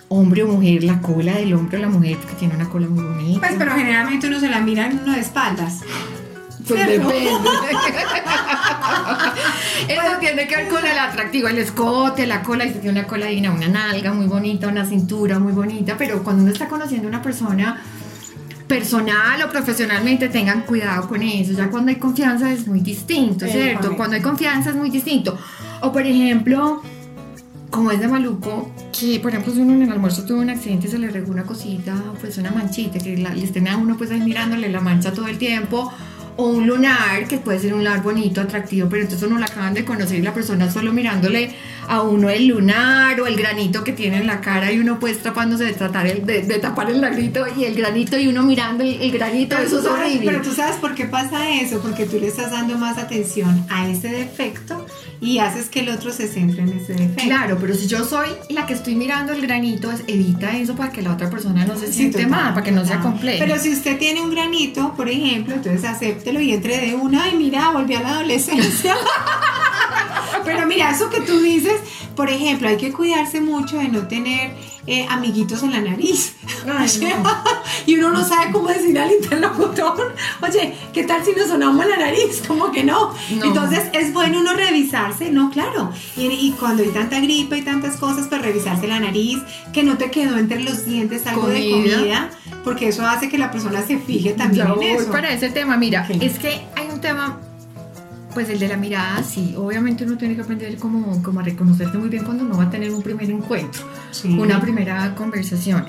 hombre 0.08 0.42
o 0.42 0.48
mujer, 0.48 0.84
la 0.84 1.00
cola 1.00 1.34
del 1.34 1.54
hombre 1.54 1.78
o 1.78 1.82
la 1.82 1.90
mujer, 1.90 2.18
porque 2.18 2.34
tiene 2.34 2.56
una 2.56 2.70
cola 2.70 2.88
muy 2.88 3.04
bonita. 3.04 3.40
Pues, 3.40 3.54
pero 3.56 3.76
generalmente 3.76 4.26
uno 4.26 4.40
se 4.40 4.50
la 4.50 4.62
mira 4.62 4.88
en 4.88 4.98
uno 4.98 5.14
de 5.14 5.20
espaldas. 5.20 5.82
Pues 6.76 6.88
depende. 6.88 7.32
Eso 9.88 10.18
tiene 10.20 10.48
que 10.48 10.56
ver 10.56 10.68
con 10.68 10.86
el 10.86 10.98
atractivo, 10.98 11.48
el 11.48 11.58
escote, 11.58 12.28
la 12.28 12.44
cola, 12.44 12.66
y 12.66 12.72
tiene 12.72 13.00
una 13.00 13.08
cola 13.08 13.28
divina, 13.28 13.52
una 13.52 13.68
nalga 13.68 14.14
muy 14.14 14.28
bonita, 14.28 14.68
una 14.68 14.86
cintura 14.86 15.40
muy 15.40 15.54
bonita, 15.54 15.96
pero 15.98 16.24
cuando 16.24 16.44
uno 16.44 16.52
está 16.52 16.68
conociendo 16.68 17.08
a 17.08 17.10
una 17.10 17.22
persona 17.22 17.82
personal 18.68 19.42
o 19.44 19.50
profesionalmente 19.50 20.30
tengan 20.30 20.62
cuidado 20.62 21.10
con 21.10 21.22
eso. 21.22 21.52
Ya 21.52 21.70
cuando 21.70 21.90
hay 21.90 21.98
confianza 21.98 22.54
es 22.54 22.68
muy 22.68 22.80
distinto, 22.80 23.46
¿cierto? 23.46 23.98
Cuando 23.98 24.16
hay 24.16 24.22
confianza 24.22 24.70
es 24.70 24.78
muy 24.78 24.90
distinto. 24.90 25.38
O 25.82 25.92
por 25.92 26.06
ejemplo, 26.06 26.82
como 27.70 27.92
es 27.92 28.00
de 28.00 28.08
maluco, 28.08 28.72
que 28.98 29.20
por 29.20 29.32
ejemplo 29.32 29.54
si 29.54 29.60
uno 29.60 29.74
en 29.74 29.82
el 29.82 29.92
almuerzo 29.92 30.24
tuvo 30.24 30.40
un 30.40 30.50
accidente 30.50 30.88
y 30.88 30.92
se 30.92 31.00
le 31.00 31.10
regó 31.10 31.34
una 31.34 31.44
cosita, 31.44 32.02
pues 32.22 32.38
una 32.38 32.52
manchita, 32.52 32.98
que 33.00 33.18
la, 33.18 33.34
le 33.34 33.44
estén 33.44 33.68
a 33.68 33.76
uno 33.76 33.98
pues 33.98 34.10
ahí 34.10 34.22
mirándole 34.22 34.70
la 34.70 34.80
mancha 34.80 35.12
todo 35.12 35.28
el 35.28 35.38
tiempo 35.38 35.92
o 36.38 36.48
un 36.48 36.67
lunar, 36.67 37.28
que 37.28 37.38
puede 37.38 37.60
ser 37.60 37.74
un 37.74 37.80
lunar 37.80 38.02
bonito, 38.02 38.41
atractivo, 38.41 38.88
pero 38.89 39.04
entonces 39.04 39.28
uno 39.28 39.39
lo 39.39 39.46
acaban 39.46 39.74
de 39.74 39.86
conocer 39.86 40.20
y 40.20 40.22
la 40.22 40.34
persona 40.34 40.72
solo 40.72 40.94
mirándole 40.94 41.56
a 41.88 42.02
uno 42.02 42.30
el 42.30 42.48
lunar 42.48 43.20
o 43.20 43.28
el 43.28 43.36
granito 43.36 43.84
que 43.84 43.91
tiene 43.91 44.17
en 44.17 44.28
la 44.28 44.41
cara 44.41 44.72
y 44.72 44.80
uno 44.80 45.00
pues 45.00 45.20
tapándose 45.20 45.65
de, 45.65 45.74
tratar 45.74 46.08
el, 46.08 46.26
de, 46.26 46.41
tapar 46.60 46.89
el 46.89 47.02
lagrito 47.02 47.46
y 47.56 47.65
el 47.65 47.76
granito 47.76 48.17
y 48.17 48.28
uno 48.28 48.44
mirando 48.44 48.84
el, 48.84 49.12
granito, 49.12 49.58
eso 49.58 49.80
es 49.80 49.86
horrible. 49.86 50.32
Pero 50.32 50.41
tú 50.41 50.54
sabes 50.54 50.78
por 50.78 50.96
qué 50.96 51.06
pasa 51.06 51.50
eso, 51.50 51.82
porque 51.82 52.06
tú 52.06 52.20
le 52.20 52.28
estás 52.28 52.52
dando 52.52 52.78
más 52.78 52.98
atención 52.98 53.65
a 53.70 53.88
ese 53.88 54.10
defecto 54.10 54.86
y 55.22 55.38
haces 55.38 55.70
que 55.70 55.82
el 55.82 55.90
otro 55.90 56.12
se 56.12 56.28
centre 56.28 56.64
en 56.64 56.70
ese 56.70 56.94
defecto. 56.94 57.24
Claro, 57.24 57.58
pero 57.62 57.76
si 57.76 57.88
yo 57.88 58.04
soy 58.04 58.30
la 58.50 58.66
que 58.66 58.74
estoy 58.74 58.96
mirando 58.96 59.32
el 59.34 59.42
granito, 59.42 59.92
evita 60.08 60.58
eso 60.58 60.76
para 60.76 60.92
que 60.92 61.04
la 61.04 61.14
otra 61.14 61.30
persona 61.30 61.64
no 61.64 61.78
se 61.78 61.94
siente 61.94 62.26
mal, 62.26 62.56
para 62.56 62.64
que 62.64 62.72
no 62.72 62.84
sea 62.84 63.00
complejo. 63.00 63.38
Pero 63.40 63.60
si 63.60 63.72
usted 63.72 64.00
tiene 64.00 64.20
un 64.20 64.32
granito, 64.32 64.94
por 64.98 65.08
ejemplo, 65.08 65.54
entonces 65.54 65.86
acéptelo 65.86 66.42
y 66.42 66.52
entre 66.52 66.80
de 66.80 66.96
una, 66.96 67.26
ay, 67.26 67.36
mira, 67.38 67.70
volví 67.70 67.94
a 67.94 68.02
la 68.02 68.10
adolescencia. 68.10 68.96
pero 70.44 70.66
mira, 70.66 70.92
eso 70.92 71.10
que 71.10 71.22
tú 71.22 71.40
dices, 71.40 71.80
por 72.16 72.30
ejemplo, 72.30 72.68
hay 72.68 72.78
que 72.78 72.92
cuidarse 72.92 73.42
mucho 73.42 73.78
de 73.78 73.88
no 73.88 74.08
tener 74.08 74.52
eh, 74.88 75.06
amiguitos 75.10 75.64
en 75.64 75.72
la 75.72 75.82
nariz. 75.82 76.36
y 77.86 77.96
uno 77.96 78.12
no 78.12 78.26
sabe 78.26 78.52
cómo 78.52 78.68
decir 78.68 78.98
al 79.00 79.12
interlocutor, 79.12 80.16
oye, 80.42 80.74
¿qué 80.94 81.04
tal 81.04 81.24
si 81.24 81.34
nos 81.34 81.48
sonamos 81.48 81.86
la 81.86 81.98
nariz? 81.98 82.42
Como 82.48 82.72
que 82.72 82.84
no. 82.84 83.14
Entonces 83.30 83.84
es 83.94 84.14
bueno 84.14 84.40
uno 84.40 84.54
revisarse, 84.54 85.32
no, 85.32 85.52
claro. 85.52 85.92
Y, 86.18 86.52
cuando 86.60 86.84
hay 86.84 86.90
tanta 86.90 87.20
gripe 87.20 87.58
y 87.58 87.62
tantas 87.62 87.98
cosas, 87.98 88.28
pues 88.28 88.42
revisarse 88.42 88.88
la 88.88 89.00
nariz, 89.00 89.40
que 89.74 89.84
no 89.84 89.98
te 89.98 90.12
quedó 90.12 90.38
entre 90.38 90.60
los 90.60 90.86
dientes 90.86 91.26
algo 91.28 91.48
de 91.48 91.70
comida, 91.70 92.30
porque 92.64 92.90
eso 92.90 93.06
hace 93.06 93.30
que 93.30 93.38
la 93.38 93.52
persona 93.52 93.82
se 93.86 93.98
fije 93.98 94.32
también 94.32 94.68
en 94.68 94.82
eso. 94.82 95.12
para 95.12 95.32
ese 95.32 95.50
tema, 95.50 95.78
mira, 95.78 96.08
es 96.20 96.40
que 96.40 96.62
hay 96.76 96.88
un 96.92 97.02
tema 97.02 97.40
pues 98.34 98.50
el 98.50 98.60
de 98.60 98.67
la 98.67 98.78
mirada, 98.78 99.24
sí, 99.24 99.54
obviamente 99.58 100.04
uno 100.04 100.17
tiene 100.17 100.36
que 100.36 100.41
aprender 100.41 100.78
como, 100.78 101.22
como 101.22 101.39
a 101.39 101.44
reconocerse 101.44 101.98
muy 101.98 102.10
bien 102.10 102.24
cuando 102.24 102.44
uno 102.44 102.58
va 102.58 102.63
a 102.63 102.70
tener 102.70 102.91
un 102.91 103.02
primer 103.02 103.30
encuentro, 103.30 103.84
una 104.26 104.60
primera 104.62 105.13
conversación. 105.15 105.86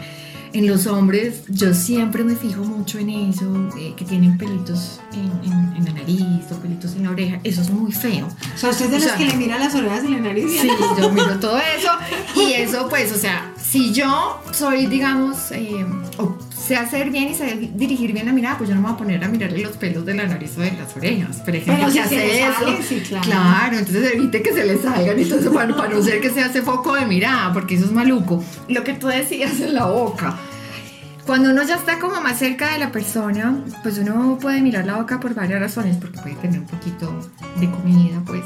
En 0.54 0.66
los 0.66 0.86
hombres 0.86 1.44
yo 1.48 1.72
siempre 1.72 2.24
me 2.24 2.36
fijo 2.36 2.62
mucho 2.62 2.98
en 2.98 3.08
eso, 3.08 3.70
eh, 3.78 3.94
que 3.96 4.04
tienen 4.04 4.36
pelitos 4.36 5.00
en, 5.14 5.84
la 5.84 5.92
nariz 5.92 6.44
o 6.50 6.56
pelitos 6.56 6.94
en 6.94 7.04
la 7.04 7.10
oreja, 7.10 7.40
eso 7.42 7.62
es 7.62 7.70
muy 7.70 7.90
feo. 7.90 8.28
O 8.54 8.58
sea, 8.58 8.70
usted 8.70 8.90
de 8.90 9.00
los 9.00 9.12
que 9.12 9.24
le 9.24 9.34
miran 9.36 9.60
las 9.60 9.74
orejas 9.74 10.04
y 10.04 10.08
la 10.08 10.20
nariz. 10.20 10.60
Sí, 10.60 10.68
yo 10.98 11.10
miro 11.10 11.38
todo 11.40 11.58
eso 11.58 11.90
y 12.36 12.52
eso 12.52 12.86
pues, 12.90 13.12
o 13.12 13.16
sea, 13.16 13.50
si 13.56 13.94
yo 13.94 14.42
soy, 14.52 14.86
digamos, 14.86 15.52
eh, 15.52 15.86
sé 16.72 16.78
hacer 16.78 17.10
bien 17.10 17.28
y 17.28 17.34
sé 17.34 17.70
dirigir 17.74 18.14
bien 18.14 18.24
la 18.24 18.32
mirada, 18.32 18.56
pues 18.56 18.70
yo 18.70 18.74
no 18.74 18.80
me 18.80 18.88
voy 18.88 18.94
a 18.94 18.98
poner 18.98 19.24
a 19.24 19.28
mirarle 19.28 19.62
los 19.62 19.76
pelos 19.76 20.06
de 20.06 20.14
la 20.14 20.26
nariz 20.26 20.56
o 20.56 20.62
de 20.62 20.72
las 20.72 20.96
orejas. 20.96 21.36
Por 21.40 21.54
ejemplo, 21.54 21.90
si 21.90 21.98
hace 21.98 22.46
eso. 22.46 23.20
claro. 23.20 23.76
entonces 23.76 24.14
evite 24.14 24.42
que 24.42 24.54
se 24.54 24.64
le 24.64 24.78
salgan 24.78 25.18
y 25.20 25.24
todo 25.26 25.40
eso 25.40 25.52
para, 25.52 25.66
no 25.66 26.02
ser 26.02 26.20
que 26.22 26.30
se 26.30 26.40
hace 26.40 26.62
foco 26.62 26.94
de 26.94 27.04
mirada, 27.04 27.52
porque 27.52 27.74
eso 27.74 27.84
es 27.84 27.92
maluco. 27.92 28.42
Lo 28.68 28.84
que 28.84 28.94
tú 28.94 29.08
decías 29.08 29.60
en 29.60 29.74
la 29.74 29.84
boca. 29.84 30.38
Cuando 31.26 31.50
uno 31.50 31.62
ya 31.62 31.76
está 31.76 31.98
como 31.98 32.20
más 32.22 32.38
cerca 32.38 32.72
de 32.72 32.78
la 32.78 32.90
persona, 32.90 33.62
pues 33.82 33.98
uno 33.98 34.38
puede 34.40 34.62
mirar 34.62 34.86
la 34.86 34.96
boca 34.96 35.20
por 35.20 35.34
varias 35.34 35.60
razones, 35.60 35.98
porque 35.98 36.20
puede 36.20 36.36
tener 36.36 36.60
un 36.60 36.66
poquito 36.66 37.12
de 37.60 37.70
comida, 37.70 38.22
pues, 38.26 38.44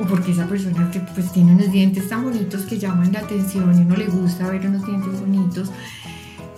o 0.00 0.04
porque 0.06 0.32
esa 0.32 0.46
persona 0.46 0.90
que 0.90 1.00
pues 1.00 1.30
tiene 1.30 1.52
unos 1.52 1.70
dientes 1.70 2.08
tan 2.08 2.24
bonitos 2.24 2.62
que 2.62 2.78
llaman 2.78 3.12
la 3.12 3.20
atención 3.20 3.78
y 3.78 3.82
uno 3.82 3.96
le 3.96 4.06
gusta 4.06 4.48
ver 4.48 4.66
unos 4.66 4.86
dientes 4.86 5.20
bonitos. 5.20 5.70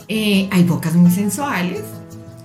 Eh, 0.09 0.49
hay 0.51 0.65
bocas 0.65 0.95
muy 0.95 1.11
sensuales, 1.11 1.83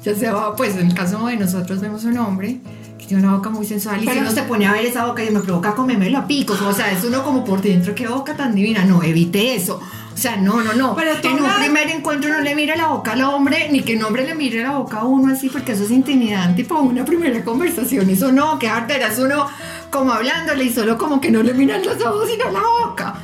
ya 0.04 0.16
sea, 0.16 0.56
pues 0.56 0.76
en 0.78 0.88
el 0.88 0.94
caso 0.94 1.26
de 1.26 1.36
nosotros 1.38 1.82
vemos 1.82 2.04
un 2.06 2.18
hombre 2.18 2.60
que 2.98 3.06
tiene 3.06 3.24
una 3.24 3.36
boca 3.36 3.50
muy 3.50 3.66
sensual 3.66 4.04
y 4.04 4.08
si 4.08 4.18
uno 4.18 4.32
se 4.32 4.44
pone 4.44 4.66
a 4.66 4.72
ver 4.72 4.86
esa 4.86 5.06
boca 5.06 5.24
y 5.24 5.32
me 5.32 5.40
provoca 5.42 5.76
comérmelo 5.76 6.20
a 6.20 6.28
picos, 6.28 6.62
o 6.62 6.74
sea, 6.74 6.92
es 6.92 7.04
uno 7.04 7.24
como 7.24 7.44
por 7.44 7.62
dentro, 7.62 7.94
qué 7.94 8.08
boca 8.08 8.36
tan 8.36 8.56
divina, 8.56 8.86
no, 8.86 9.04
evite 9.04 9.56
eso. 9.56 9.82
O 10.18 10.20
sea, 10.20 10.36
no, 10.36 10.64
no, 10.64 10.74
no. 10.74 10.96
Pero 10.96 11.12
en 11.22 11.44
un 11.44 11.56
primer 11.60 11.90
encuentro 11.92 12.32
no 12.32 12.42
le 12.42 12.56
mire 12.56 12.76
la 12.76 12.88
boca 12.88 13.12
al 13.12 13.22
hombre, 13.22 13.70
ni 13.72 13.82
que 13.82 13.94
el 13.94 14.04
hombre 14.04 14.26
le 14.26 14.34
mire 14.34 14.64
la 14.64 14.72
boca 14.72 15.02
a 15.02 15.04
uno 15.04 15.32
así, 15.32 15.48
porque 15.48 15.74
eso 15.74 15.84
es 15.84 15.92
intimidante 15.92 16.66
para 16.66 16.82
una 16.82 17.06
primera 17.06 17.44
conversación. 17.46 18.10
Eso 18.10 18.32
no, 18.32 18.58
que 18.58 18.66
es 18.66 19.20
uno 19.20 19.46
como 19.92 20.12
hablándole 20.12 20.64
y 20.64 20.74
solo 20.74 20.98
como 20.98 21.22
que 21.22 21.30
no 21.30 21.44
le 21.44 21.54
miran 21.54 21.86
los 21.86 22.04
ojos, 22.04 22.28
sino 22.32 22.50
la 22.50 22.62
boca. 22.62 23.16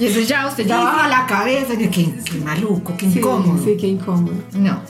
Y 0.00 0.06
eso 0.06 0.20
ya 0.20 0.46
usted 0.46 0.66
ya 0.66 0.78
baja 0.78 1.08
la 1.08 1.26
cabeza. 1.26 1.74
Y, 1.74 1.88
qué, 1.88 2.10
maluco, 2.42 2.96
qué 2.96 3.04
incómodo. 3.04 3.62
Sí, 3.62 3.76
qué 3.78 3.86
incómodo. 3.86 4.34
No. 4.54 4.80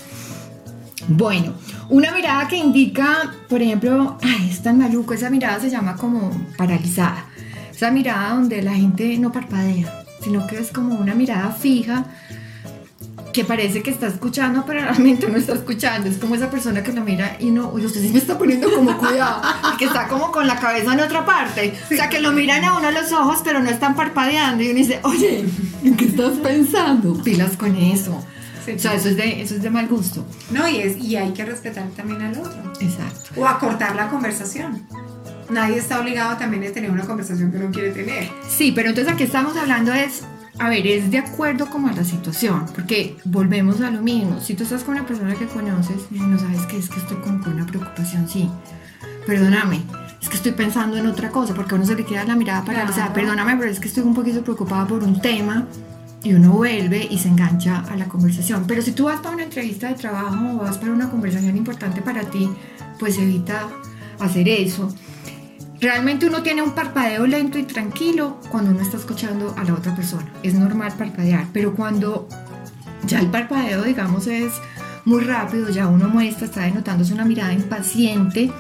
Bueno, 1.09 1.55
una 1.88 2.12
mirada 2.12 2.46
que 2.46 2.57
indica, 2.57 3.35
por 3.49 3.61
ejemplo, 3.61 4.18
ay, 4.23 4.51
es 4.51 4.62
tan 4.62 4.79
maluco, 4.79 5.12
esa 5.12 5.29
mirada 5.29 5.59
se 5.59 5.68
llama 5.68 5.96
como 5.96 6.31
paralizada. 6.57 7.27
Esa 7.73 7.90
mirada 7.90 8.35
donde 8.35 8.62
la 8.62 8.75
gente 8.75 9.18
no 9.18 9.33
parpadea, 9.33 10.05
sino 10.23 10.46
que 10.46 10.61
es 10.61 10.70
como 10.70 10.94
una 10.94 11.16
mirada 11.16 11.51
fija 11.51 12.05
que 13.33 13.45
parece 13.45 13.83
que 13.83 13.90
está 13.90 14.07
escuchando, 14.07 14.64
pero 14.66 14.81
realmente 14.81 15.29
no 15.29 15.37
está 15.37 15.55
escuchando. 15.55 16.09
Es 16.09 16.19
como 16.19 16.35
esa 16.35 16.51
persona 16.51 16.83
que 16.83 16.93
lo 16.93 17.03
mira 17.03 17.37
y 17.38 17.51
no, 17.51 17.71
oye, 17.71 17.87
usted 17.87 18.01
sí 18.01 18.11
me 18.11 18.19
está 18.19 18.38
poniendo 18.38 18.73
como 18.73 18.97
cuidado, 18.99 19.43
que 19.79 19.85
está 19.85 20.09
como 20.09 20.33
con 20.33 20.47
la 20.47 20.59
cabeza 20.59 20.93
en 20.93 21.01
otra 21.01 21.25
parte. 21.25 21.75
O 21.85 21.95
sea, 21.95 22.09
que 22.09 22.21
lo 22.21 22.33
miran 22.33 22.64
a 22.64 22.77
uno 22.77 22.88
a 22.88 22.90
los 22.90 23.12
ojos, 23.12 23.40
pero 23.45 23.61
no 23.61 23.71
están 23.71 23.95
parpadeando. 23.95 24.62
Y 24.62 24.71
uno 24.71 24.79
dice, 24.79 25.01
oye, 25.03 25.45
¿en 25.85 25.97
qué 25.97 26.07
estás 26.07 26.38
pensando? 26.38 27.23
Pilas 27.23 27.57
con 27.57 27.77
eso. 27.77 28.12
o 28.14 28.79
sea, 28.79 28.95
eso 28.95 29.09
es, 29.09 29.16
de, 29.16 29.43
eso 29.43 29.55
es 29.55 29.62
de 29.62 29.71
mal 29.71 29.88
gusto. 29.88 30.25
No, 30.51 30.69
y, 30.69 30.79
es, 30.79 30.97
y 30.99 31.16
hay 31.16 31.33
que 31.33 31.45
respetar 31.45 31.88
también 31.90 32.23
al 32.23 32.38
otro. 32.38 32.73
Exacto. 32.81 33.40
O 33.40 33.47
acortar 33.47 33.95
la 33.95 34.09
conversación. 34.09 34.87
Nadie 35.49 35.79
está 35.79 36.01
obligado 36.01 36.37
también 36.37 36.64
a 36.64 36.73
tener 36.73 36.90
una 36.90 37.05
conversación 37.05 37.51
que 37.51 37.59
no 37.59 37.71
quiere 37.71 37.90
tener. 37.90 38.29
Sí, 38.49 38.73
pero 38.73 38.88
entonces 38.88 39.12
aquí 39.12 39.25
estamos 39.25 39.57
hablando 39.57 39.93
es 39.93 40.23
a 40.61 40.68
ver, 40.68 40.87
es 40.87 41.11
de 41.11 41.16
acuerdo 41.16 41.70
como 41.70 41.88
a 41.88 41.92
la 41.92 42.05
situación, 42.05 42.66
porque 42.75 43.16
volvemos 43.25 43.81
a 43.81 43.90
lo 43.90 44.03
mismo. 44.03 44.40
Si 44.42 44.53
tú 44.53 44.64
estás 44.64 44.85
con 44.85 44.94
una 44.94 45.07
persona 45.07 45.35
que 45.35 45.46
conoces 45.46 46.03
y 46.11 46.18
no 46.18 46.38
sabes 46.38 46.66
qué 46.66 46.77
es 46.77 46.90
que 46.90 47.01
estoy 47.01 47.16
con, 47.16 47.42
una 47.51 47.64
preocupación, 47.64 48.29
sí, 48.29 48.46
perdóname, 49.27 49.81
es 50.20 50.29
que 50.29 50.37
estoy 50.37 50.53
pensando 50.53 50.99
en 50.99 51.07
otra 51.07 51.31
cosa, 51.31 51.55
porque 51.55 51.77
uno 51.77 51.87
se 51.87 51.96
le 51.96 52.05
queda 52.05 52.25
la 52.25 52.37
mirada 52.37 52.62
para, 52.62 52.85
o 52.85 52.92
sea, 52.92 53.11
perdóname, 53.14 53.57
pero 53.57 53.70
es 53.70 53.81
que 53.81 53.88
estoy 53.88 54.03
un 54.03 54.12
poquito 54.12 54.42
preocupada 54.42 54.87
por 54.87 55.03
un 55.03 55.18
tema 55.23 55.66
y 56.23 56.35
uno 56.35 56.53
vuelve 56.53 57.09
y 57.11 57.16
se 57.16 57.29
engancha 57.29 57.83
a 57.90 57.96
la 57.96 58.05
conversación. 58.05 58.64
Pero 58.66 58.83
si 58.83 58.92
tú 58.92 59.05
vas 59.05 59.20
para 59.20 59.37
una 59.37 59.44
entrevista 59.44 59.88
de 59.88 59.94
trabajo 59.94 60.57
o 60.57 60.59
vas 60.59 60.77
para 60.77 60.92
una 60.92 61.09
conversación 61.09 61.57
importante 61.57 62.03
para 62.03 62.20
ti, 62.25 62.51
pues 62.99 63.16
evita 63.16 63.66
hacer 64.18 64.46
eso. 64.46 64.94
Realmente 65.81 66.27
uno 66.27 66.43
tiene 66.43 66.61
un 66.61 66.73
parpadeo 66.73 67.27
lento 67.27 67.59
y 67.59 67.62
tranquilo 67.62 68.38
cuando 68.51 68.71
uno 68.71 68.83
está 68.83 68.99
escuchando 68.99 69.55
a 69.57 69.64
la 69.64 69.73
otra 69.73 69.97
persona. 69.97 70.31
Es 70.43 70.53
normal 70.53 70.93
parpadear, 70.99 71.47
pero 71.55 71.75
cuando 71.75 72.29
ya 73.07 73.19
el 73.21 73.29
parpadeo, 73.29 73.85
digamos, 73.85 74.27
es 74.27 74.53
muy 75.07 75.25
rápido, 75.25 75.71
ya 75.71 75.87
uno 75.87 76.09
muestra, 76.11 76.45
está 76.45 76.62
denotándose 76.62 77.14
una 77.14 77.25
mirada 77.25 77.55
impaciente, 77.55 78.53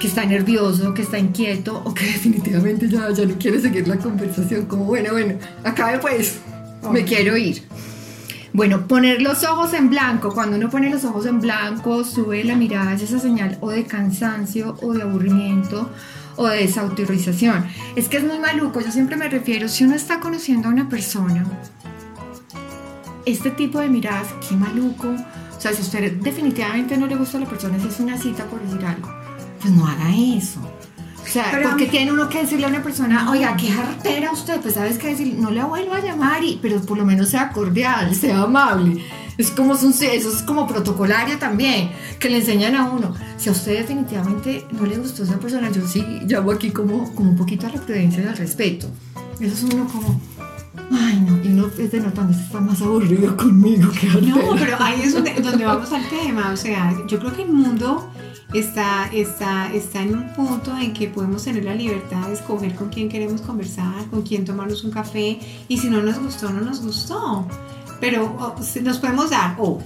que 0.00 0.06
está 0.06 0.24
nervioso, 0.24 0.94
que 0.94 1.02
está 1.02 1.18
inquieto 1.18 1.82
o 1.84 1.92
que 1.92 2.04
definitivamente 2.12 2.88
ya, 2.88 3.10
ya 3.10 3.26
no 3.26 3.34
quiere 3.34 3.60
seguir 3.60 3.86
la 3.86 3.98
conversación, 3.98 4.64
como 4.64 4.84
bueno, 4.84 5.12
bueno, 5.12 5.34
acabe 5.62 5.98
pues, 5.98 6.38
me 6.90 7.04
quiero 7.04 7.36
ir. 7.36 7.64
Bueno, 8.54 8.86
poner 8.86 9.20
los 9.20 9.44
ojos 9.44 9.74
en 9.74 9.90
blanco. 9.90 10.32
Cuando 10.32 10.56
uno 10.56 10.70
pone 10.70 10.88
los 10.88 11.04
ojos 11.04 11.26
en 11.26 11.42
blanco, 11.42 12.02
sube 12.04 12.42
la 12.44 12.56
mirada, 12.56 12.94
es 12.94 13.02
esa 13.02 13.18
señal 13.18 13.58
o 13.60 13.68
de 13.68 13.84
cansancio 13.84 14.78
o 14.80 14.94
de 14.94 15.02
aburrimiento 15.02 15.90
o 16.36 16.46
de 16.46 16.58
desautorización. 16.58 17.66
Es 17.96 18.08
que 18.08 18.18
es 18.18 18.24
muy 18.24 18.38
maluco, 18.38 18.80
yo 18.80 18.90
siempre 18.90 19.16
me 19.16 19.28
refiero, 19.28 19.68
si 19.68 19.84
uno 19.84 19.94
está 19.94 20.20
conociendo 20.20 20.68
a 20.68 20.70
una 20.70 20.88
persona, 20.88 21.44
este 23.24 23.50
tipo 23.50 23.80
de 23.80 23.88
miradas, 23.88 24.28
qué 24.48 24.54
maluco, 24.54 25.08
O 25.08 25.60
sea, 25.60 25.72
si 25.72 25.78
a 25.78 25.84
usted 25.84 26.12
definitivamente 26.20 26.96
no 26.96 27.06
le 27.06 27.16
gusta 27.16 27.38
a 27.38 27.40
la 27.40 27.46
persona, 27.46 27.78
si 27.80 27.88
es 27.88 27.98
una 27.98 28.18
cita 28.18 28.44
por 28.44 28.60
decir 28.60 28.84
algo, 28.84 29.08
pues 29.60 29.72
no 29.72 29.86
haga 29.86 30.14
eso. 30.14 30.60
O 31.22 31.28
sea, 31.28 31.58
porque 31.62 31.86
tiene 31.86 32.12
uno 32.12 32.28
que 32.28 32.42
decirle 32.42 32.66
a 32.66 32.68
una 32.68 32.82
persona, 32.82 33.30
oiga, 33.30 33.56
qué 33.56 33.68
jartera 33.68 34.30
usted, 34.30 34.60
pues 34.60 34.74
sabes 34.74 34.96
qué 34.96 35.08
decir, 35.08 35.34
no 35.34 35.50
le 35.50 35.64
vuelvo 35.64 35.94
a 35.94 36.00
llamar, 36.00 36.44
y, 36.44 36.60
pero 36.62 36.80
por 36.82 36.96
lo 36.96 37.04
menos 37.04 37.30
sea 37.30 37.50
cordial, 37.50 38.14
sea 38.14 38.42
amable. 38.42 39.02
Es 39.38 39.50
como, 39.50 39.74
eso 39.74 39.88
es 40.08 40.42
como 40.46 40.66
protocolario 40.66 41.38
también, 41.38 41.90
que 42.18 42.30
le 42.30 42.38
enseñan 42.38 42.74
a 42.74 42.90
uno. 42.90 43.14
Si 43.36 43.48
a 43.48 43.52
usted 43.52 43.78
definitivamente 43.78 44.66
no 44.72 44.86
le 44.86 44.96
gustó 44.96 45.24
esa 45.24 45.38
persona, 45.38 45.70
yo 45.70 45.86
sí 45.86 46.02
llamo 46.26 46.52
aquí 46.52 46.70
como, 46.70 47.14
como 47.14 47.30
un 47.30 47.36
poquito 47.36 47.66
a 47.66 47.70
la 47.70 47.80
prudencia 47.80 48.22
y 48.22 48.26
al 48.26 48.36
respeto. 48.36 48.88
Eso 49.38 49.54
es 49.54 49.74
uno 49.74 49.86
como, 49.88 50.18
ay 50.90 51.20
no, 51.20 51.44
y 51.44 51.48
uno 51.48 51.70
es 51.78 51.92
denotando, 51.92 52.32
está 52.32 52.60
más 52.60 52.80
aburrido 52.80 53.36
conmigo 53.36 53.90
que 53.92 54.06
No, 54.22 54.56
pero 54.58 54.76
ahí 54.80 55.02
es 55.02 55.12
donde, 55.12 55.34
donde 55.34 55.64
vamos 55.64 55.92
al 55.92 56.08
tema. 56.08 56.52
O 56.52 56.56
sea, 56.56 56.96
yo 57.06 57.18
creo 57.18 57.34
que 57.34 57.42
el 57.42 57.52
mundo 57.52 58.10
está, 58.54 59.10
está, 59.12 59.72
está 59.72 60.02
en 60.02 60.14
un 60.14 60.32
punto 60.34 60.76
en 60.78 60.92
que 60.92 61.08
podemos 61.08 61.44
tener 61.44 61.64
la 61.64 61.74
libertad 61.74 62.28
de 62.28 62.34
escoger 62.34 62.74
con 62.74 62.88
quién 62.88 63.08
queremos 63.08 63.40
conversar, 63.42 64.06
con 64.10 64.22
quién 64.22 64.44
tomarnos 64.44 64.84
un 64.84 64.90
café 64.90 65.38
y 65.68 65.78
si 65.78 65.90
no 65.90 66.02
nos 66.02 66.18
gustó, 66.18 66.50
no 66.50 66.60
nos 66.60 66.80
gustó. 66.82 67.46
Pero 68.00 68.54
nos 68.82 68.98
podemos 68.98 69.30
dar, 69.30 69.56
o 69.58 69.80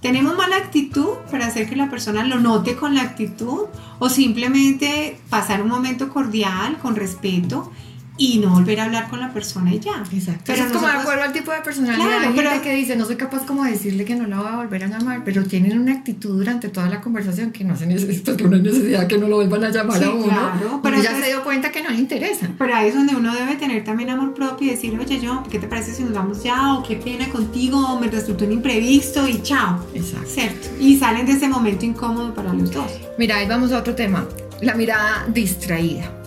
tenemos 0.00 0.36
mala 0.36 0.56
actitud 0.56 1.14
para 1.30 1.46
hacer 1.46 1.68
que 1.68 1.76
la 1.76 1.90
persona 1.90 2.24
lo 2.24 2.38
note 2.38 2.76
con 2.76 2.94
la 2.94 3.02
actitud 3.02 3.66
o 3.98 4.08
simplemente 4.08 5.20
pasar 5.28 5.62
un 5.62 5.68
momento 5.68 6.08
cordial, 6.08 6.78
con 6.78 6.94
respeto 6.94 7.72
y 8.18 8.38
no 8.38 8.50
volver 8.50 8.80
a 8.80 8.84
hablar 8.84 9.08
con 9.08 9.20
la 9.20 9.32
persona 9.32 9.72
y 9.72 9.78
ya. 9.78 10.02
Exacto. 10.12 10.42
Pero 10.46 10.64
es 10.64 10.72
como 10.72 10.86
de 10.88 10.92
acuerdo 10.92 11.22
al 11.22 11.32
tipo 11.32 11.52
de 11.52 11.60
personalidad. 11.60 12.04
Claro, 12.04 12.32
pero 12.34 12.62
que 12.62 12.74
dice, 12.74 12.96
no 12.96 13.06
soy 13.06 13.16
capaz 13.16 13.46
como 13.46 13.64
de 13.64 13.70
decirle 13.70 14.04
que 14.04 14.16
no 14.16 14.26
la 14.26 14.40
va 14.40 14.54
a 14.54 14.56
volver 14.56 14.84
a 14.84 14.88
llamar, 14.88 15.22
pero 15.24 15.44
tienen 15.44 15.78
una 15.78 15.92
actitud 15.92 16.36
durante 16.36 16.68
toda 16.68 16.88
la 16.88 17.00
conversación 17.00 17.52
que 17.52 17.64
no 17.64 17.76
se 17.76 17.86
necesita, 17.86 18.36
que 18.36 18.44
no 18.44 18.56
hay 18.56 18.62
necesidad 18.62 19.06
que 19.06 19.16
no 19.16 19.28
lo 19.28 19.36
vuelvan 19.36 19.64
a 19.64 19.70
llamar 19.70 20.02
a 20.02 20.10
uno. 20.10 20.24
Claro, 20.24 20.80
pero 20.82 21.00
ya 21.00 21.18
se 21.18 21.26
dio 21.26 21.44
cuenta 21.44 21.70
que 21.70 21.82
no 21.82 21.90
le 21.90 21.98
interesa. 21.98 22.48
Pero 22.58 22.74
ahí 22.74 22.88
es 22.88 22.94
donde 22.94 23.14
uno 23.14 23.32
debe 23.32 23.54
tener 23.54 23.84
también 23.84 24.10
amor 24.10 24.34
propio 24.34 24.66
y 24.66 24.70
decir, 24.70 24.98
oye, 24.98 25.20
yo, 25.20 25.44
¿qué 25.48 25.60
te 25.60 25.68
parece 25.68 25.94
si 25.94 26.02
nos 26.02 26.12
vamos 26.12 26.42
ya? 26.42 26.74
O 26.74 26.82
qué 26.82 26.96
pena 26.96 27.28
contigo, 27.28 27.98
me 28.00 28.08
resultó 28.08 28.44
un 28.44 28.52
imprevisto 28.52 29.28
y 29.28 29.40
chao. 29.42 29.86
Exacto. 29.94 30.28
¿Cierto? 30.28 30.68
Y 30.80 30.98
salen 30.98 31.24
de 31.24 31.32
ese 31.32 31.48
momento 31.48 31.86
incómodo 31.86 32.34
para 32.34 32.52
los 32.52 32.72
dos. 32.72 32.90
Mira, 33.16 33.36
ahí 33.36 33.46
vamos 33.46 33.70
a 33.70 33.78
otro 33.78 33.94
tema. 33.94 34.26
La 34.60 34.74
mirada 34.74 35.24
distraída 35.32 36.17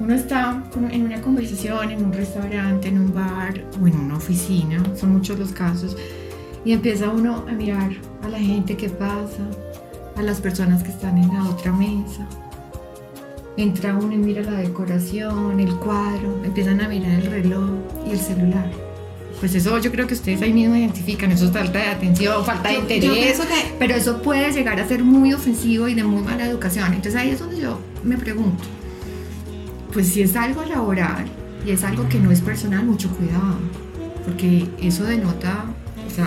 uno 0.00 0.14
está 0.14 0.62
en 0.90 1.02
una 1.02 1.20
conversación, 1.20 1.90
en 1.90 2.04
un 2.04 2.12
restaurante, 2.12 2.88
en 2.88 2.98
un 2.98 3.14
bar 3.14 3.64
o 3.82 3.86
en 3.86 3.96
una 3.98 4.16
oficina, 4.16 4.82
son 4.94 5.12
muchos 5.12 5.38
los 5.38 5.50
casos, 5.50 5.96
y 6.64 6.72
empieza 6.72 7.08
uno 7.08 7.44
a 7.48 7.52
mirar 7.52 7.90
a 8.22 8.28
la 8.28 8.38
gente 8.38 8.76
que 8.76 8.88
pasa, 8.88 9.42
a 10.16 10.22
las 10.22 10.40
personas 10.40 10.82
que 10.82 10.90
están 10.90 11.18
en 11.18 11.32
la 11.32 11.48
otra 11.48 11.72
mesa. 11.72 12.26
Entra 13.56 13.96
uno 13.96 14.12
y 14.12 14.18
mira 14.18 14.42
la 14.42 14.58
decoración, 14.58 15.58
el 15.58 15.74
cuadro, 15.76 16.44
empiezan 16.44 16.80
a 16.80 16.88
mirar 16.88 17.10
el 17.12 17.26
reloj 17.26 17.70
y 18.06 18.12
el 18.12 18.18
celular. 18.18 18.70
Pues 19.40 19.54
eso 19.54 19.78
yo 19.78 19.90
creo 19.90 20.06
que 20.06 20.14
ustedes 20.14 20.42
ahí 20.42 20.52
mismo 20.52 20.74
identifican, 20.74 21.30
eso 21.30 21.46
es 21.46 21.52
falta 21.52 21.78
de 21.78 21.86
atención, 21.86 22.44
falta 22.44 22.68
de 22.70 22.76
interés, 22.76 23.40
pero 23.78 23.94
eso 23.94 24.20
puede 24.22 24.52
llegar 24.52 24.80
a 24.80 24.86
ser 24.86 25.02
muy 25.02 25.32
ofensivo 25.32 25.88
y 25.88 25.94
de 25.94 26.04
muy 26.04 26.22
mala 26.22 26.46
educación. 26.46 26.86
Entonces 26.86 27.16
ahí 27.16 27.30
es 27.30 27.40
donde 27.40 27.60
yo 27.60 27.78
me 28.02 28.16
pregunto, 28.16 28.64
pues 29.98 30.10
si 30.10 30.22
es 30.22 30.36
algo 30.36 30.62
laboral 30.64 31.24
y 31.66 31.72
es 31.72 31.82
algo 31.82 32.08
que 32.08 32.20
no 32.20 32.30
es 32.30 32.40
personal, 32.40 32.86
mucho 32.86 33.10
cuidado, 33.16 33.56
porque 34.24 34.68
eso 34.80 35.02
denota 35.02 35.64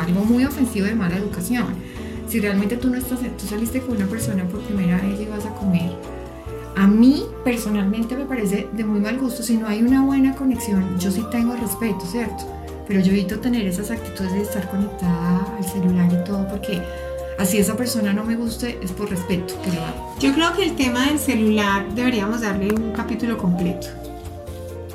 algo 0.05 0.25
muy 0.25 0.43
ofensivo 0.43 0.87
de 0.87 0.93
mala 0.93 1.15
educación. 1.15 1.67
Si 2.27 2.41
realmente 2.41 2.75
tú 2.75 2.89
no 2.89 2.97
estás, 2.97 3.19
tú 3.21 3.47
saliste 3.47 3.79
con 3.79 3.95
una 3.95 4.07
persona 4.07 4.43
por 4.43 4.59
primera 4.59 4.97
vez 4.97 5.21
y 5.21 5.25
vas 5.25 5.45
a 5.45 5.51
comer, 5.51 5.89
a 6.75 6.85
mí 6.85 7.23
personalmente 7.45 8.17
me 8.17 8.25
parece 8.25 8.67
de 8.73 8.83
muy 8.83 8.99
mal 8.99 9.17
gusto 9.17 9.41
si 9.41 9.55
no 9.55 9.69
hay 9.69 9.81
una 9.81 10.01
buena 10.01 10.35
conexión. 10.35 10.99
Yo 10.99 11.09
sí 11.09 11.23
tengo 11.31 11.55
respeto, 11.55 12.01
¿cierto? 12.05 12.43
Pero 12.89 12.99
yo 12.99 13.13
evito 13.13 13.39
tener 13.39 13.65
esas 13.67 13.89
actitudes 13.89 14.33
de 14.33 14.41
estar 14.41 14.69
conectada 14.69 15.47
al 15.57 15.63
celular 15.63 16.11
y 16.11 16.21
todo 16.25 16.45
porque 16.49 16.81
así 17.41 17.57
esa 17.57 17.75
persona 17.75 18.13
no 18.13 18.23
me 18.23 18.35
guste, 18.35 18.79
es 18.81 18.91
por 18.91 19.09
respeto 19.09 19.55
que 19.63 19.71
lo. 19.71 19.81
Yo 20.19 20.33
creo 20.33 20.53
que 20.53 20.63
el 20.63 20.75
tema 20.75 21.07
del 21.07 21.19
celular 21.19 21.85
deberíamos 21.93 22.41
darle 22.41 22.73
un 22.73 22.91
capítulo 22.91 23.37
completo, 23.37 23.87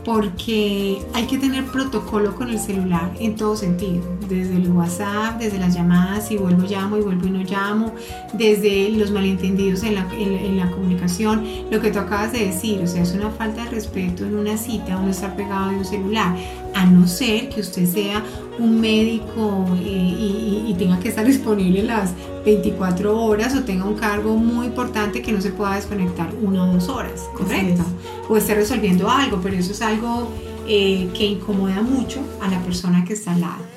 porque 0.05 0.99
hay 1.13 1.27
que 1.27 1.39
tener 1.39 1.65
protocolo 1.65 2.35
con 2.37 2.49
el 2.49 2.61
celular 2.61 3.11
en 3.19 3.35
todo 3.35 3.57
sentido, 3.57 4.05
desde 4.29 4.57
el 4.57 4.71
WhatsApp, 4.71 5.41
desde 5.41 5.59
las 5.59 5.75
llamadas, 5.75 6.29
si 6.29 6.37
vuelvo 6.37 6.67
llamo 6.69 6.97
y 6.97 7.01
vuelvo 7.01 7.27
y 7.27 7.31
no 7.31 7.41
llamo, 7.41 7.93
desde 8.33 8.91
los 8.91 9.11
malentendidos 9.11 9.83
en 9.83 9.97
la, 9.97 10.07
en 10.15 10.57
la 10.57 10.71
comunicación, 10.71 11.45
lo 11.71 11.81
que 11.81 11.91
tú 11.91 11.99
acabas 11.99 12.33
de 12.33 12.47
decir, 12.47 12.81
o 12.81 12.87
sea, 12.87 13.03
es 13.03 13.13
una 13.13 13.31
falta 13.31 13.65
de 13.65 13.71
respeto 13.71 14.25
en 14.25 14.37
una 14.37 14.57
cita 14.57 14.97
uno 14.97 15.11
estar 15.11 15.35
pegado 15.35 15.71
de 15.71 15.79
un 15.79 15.85
celular, 15.85 16.37
a 16.75 16.87
no 16.87 17.09
ser 17.09 17.49
que 17.49 17.61
usted 17.61 17.87
sea 17.87 18.23
un 18.59 18.81
médico 18.81 19.67
eh, 19.81 20.65
y, 20.69 20.75
tenga 20.79 20.99
que 20.99 21.09
estar 21.09 21.27
disponible 21.27 21.83
las 21.83 22.13
24 22.47 23.25
horas 23.25 23.57
o 23.57 23.65
tenga 23.65 23.85
un 23.85 23.97
cargo 23.97 24.37
muy 24.37 24.67
importante 24.67 25.21
que 25.21 25.33
no 25.33 25.41
se 25.41 25.51
pueda 25.51 25.75
desconectar 25.75 26.33
una 26.41 26.71
o 26.71 26.75
dos 26.75 26.89
horas, 26.89 27.29
¿correcto? 27.37 27.83
O 28.29 28.37
esté 28.37 28.55
resolviendo 28.55 29.11
algo, 29.11 29.41
pero 29.43 29.57
eso 29.57 29.73
es 29.73 29.83
algo 29.83 30.31
eh, 30.69 31.11
que 31.13 31.27
incomoda 31.27 31.83
mucho 31.83 32.21
a 32.41 32.47
la 32.47 32.61
persona 32.63 33.05
que 33.05 33.15
está 33.15 33.33
al 33.35 33.41
lado. 33.41 33.77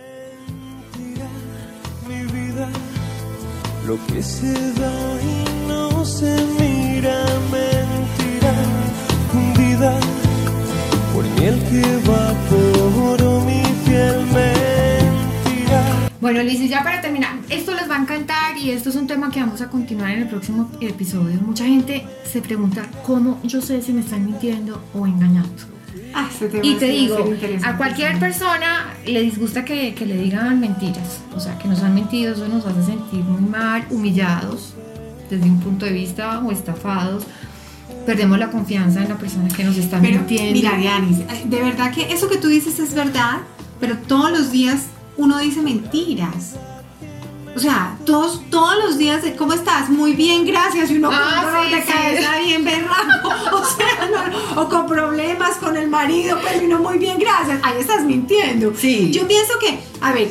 lo 3.87 3.97
que 4.05 4.21
se 4.21 4.53
da 4.73 4.93
y 5.23 5.67
no 5.67 6.05
se 6.05 6.31
mira 6.59 7.25
mentira, 7.51 8.53
vida 9.57 9.99
por 11.11 11.23
miel 11.39 11.57
que 11.71 11.81
va 12.07 12.33
por 12.51 13.45
mi 13.45 13.63
fiel 13.83 14.29
bueno, 16.21 16.43
Liz, 16.43 16.69
ya 16.69 16.83
para 16.83 17.01
terminar, 17.01 17.38
a 17.99 18.01
encantar 18.01 18.57
y 18.57 18.71
esto 18.71 18.89
es 18.89 18.95
un 18.95 19.07
tema 19.07 19.29
que 19.29 19.41
vamos 19.41 19.61
a 19.61 19.69
continuar 19.69 20.11
en 20.11 20.19
el 20.19 20.27
próximo 20.29 20.71
episodio. 20.79 21.39
Mucha 21.41 21.65
gente 21.65 22.05
se 22.23 22.41
pregunta 22.41 22.89
cómo 23.05 23.39
yo 23.43 23.61
sé 23.61 23.81
si 23.81 23.91
me 23.91 24.01
están 24.01 24.25
mintiendo 24.25 24.81
o 24.93 25.05
engañando. 25.05 25.49
Ah, 26.13 26.29
y 26.63 26.75
te 26.75 26.85
digo, 26.85 27.17
a 27.63 27.77
cualquier 27.77 28.17
persona 28.19 28.93
le 29.05 29.21
disgusta 29.21 29.63
que, 29.65 29.93
que, 29.93 30.05
le 30.05 30.17
digan 30.17 30.59
mentiras, 30.59 31.19
o 31.35 31.39
sea, 31.39 31.57
que 31.59 31.67
nos 31.67 31.83
han 31.83 31.93
mentido, 31.93 32.33
eso 32.33 32.47
nos 32.47 32.65
hace 32.65 32.83
sentir 32.83 33.23
muy 33.23 33.47
mal, 33.47 33.85
humillados 33.91 34.73
desde 35.29 35.45
un 35.45 35.59
punto 35.59 35.85
de 35.85 35.91
vista 35.91 36.39
o 36.39 36.51
estafados. 36.51 37.25
Perdemos 38.05 38.39
la 38.39 38.49
confianza 38.49 39.03
en 39.03 39.09
la 39.09 39.17
persona 39.17 39.49
que 39.49 39.63
nos 39.63 39.77
está 39.77 39.99
mintiendo. 39.99 40.53
Mira, 40.53 40.77
Dianis, 40.77 41.19
de 41.45 41.61
verdad 41.61 41.93
que 41.93 42.11
eso 42.13 42.29
que 42.29 42.37
tú 42.37 42.47
dices 42.47 42.79
es 42.79 42.93
verdad, 42.93 43.39
pero 43.79 43.97
todos 43.97 44.31
los 44.31 44.51
días 44.51 44.85
uno 45.17 45.37
dice 45.37 45.61
mentiras. 45.61 46.55
O 47.59 47.61
sea, 47.61 47.97
todos, 48.05 48.41
todos 48.49 48.73
los 48.85 48.97
días, 48.97 49.21
¿cómo 49.37 49.51
estás? 49.51 49.89
Muy 49.89 50.13
bien, 50.13 50.45
gracias. 50.45 50.89
Y 50.91 50.95
uno 50.95 51.09
ah, 51.11 51.41
con 51.43 51.51
dolor 51.51 51.69
de 51.69 51.83
cabeza 51.83 52.39
bien 52.39 52.63
berraco. 52.63 53.29
O 53.51 53.65
sea, 53.65 54.31
o 54.55 54.69
con 54.69 54.87
problemas 54.87 55.57
con 55.57 55.75
el 55.75 55.89
marido, 55.89 56.37
pero 56.41 56.65
uno 56.65 56.79
muy 56.79 56.97
bien, 56.97 57.19
gracias. 57.19 57.59
Ahí 57.61 57.81
estás 57.81 58.05
mintiendo. 58.05 58.73
Sí. 58.77 59.11
Yo 59.11 59.27
pienso 59.27 59.59
que, 59.59 59.77
a 59.99 60.13
ver, 60.13 60.29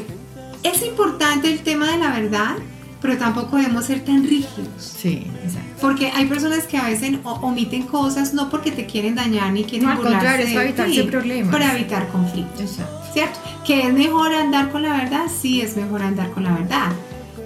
es 0.63 0.83
importante 0.83 1.53
el 1.53 1.61
tema 1.61 1.93
de 1.93 1.99
la 1.99 2.19
verdad, 2.19 2.57
pero 3.03 3.19
tampoco 3.19 3.59
debemos 3.59 3.85
ser 3.85 4.03
tan 4.07 4.23
rígidos. 4.23 4.95
Sí, 4.97 5.27
exacto. 5.45 5.69
Porque 5.83 6.11
hay 6.11 6.25
personas 6.25 6.65
que 6.65 6.79
a 6.79 6.85
veces 6.85 7.19
omiten 7.25 7.83
cosas 7.83 8.33
no 8.33 8.49
porque 8.49 8.71
te 8.73 8.87
quieren 8.87 9.17
dañar 9.17 9.53
ni 9.53 9.65
quieren 9.65 9.87
no, 9.87 9.93
al 9.93 10.01
contrario, 10.01 10.47
es 10.47 10.55
para 10.55 10.65
evitarse 10.65 11.05
problemas. 11.05 11.53
Para 11.53 11.77
evitar 11.77 12.09
conflictos. 12.09 12.63
Exacto. 12.63 13.13
¿Cierto? 13.13 13.39
¿Que 13.67 13.87
es 13.87 13.93
mejor 13.93 14.33
andar 14.33 14.71
con 14.71 14.81
la 14.81 14.97
verdad? 14.97 15.27
Sí, 15.29 15.61
es 15.61 15.77
mejor 15.77 16.01
andar 16.03 16.31
con 16.31 16.45
la 16.45 16.53
verdad. 16.53 16.93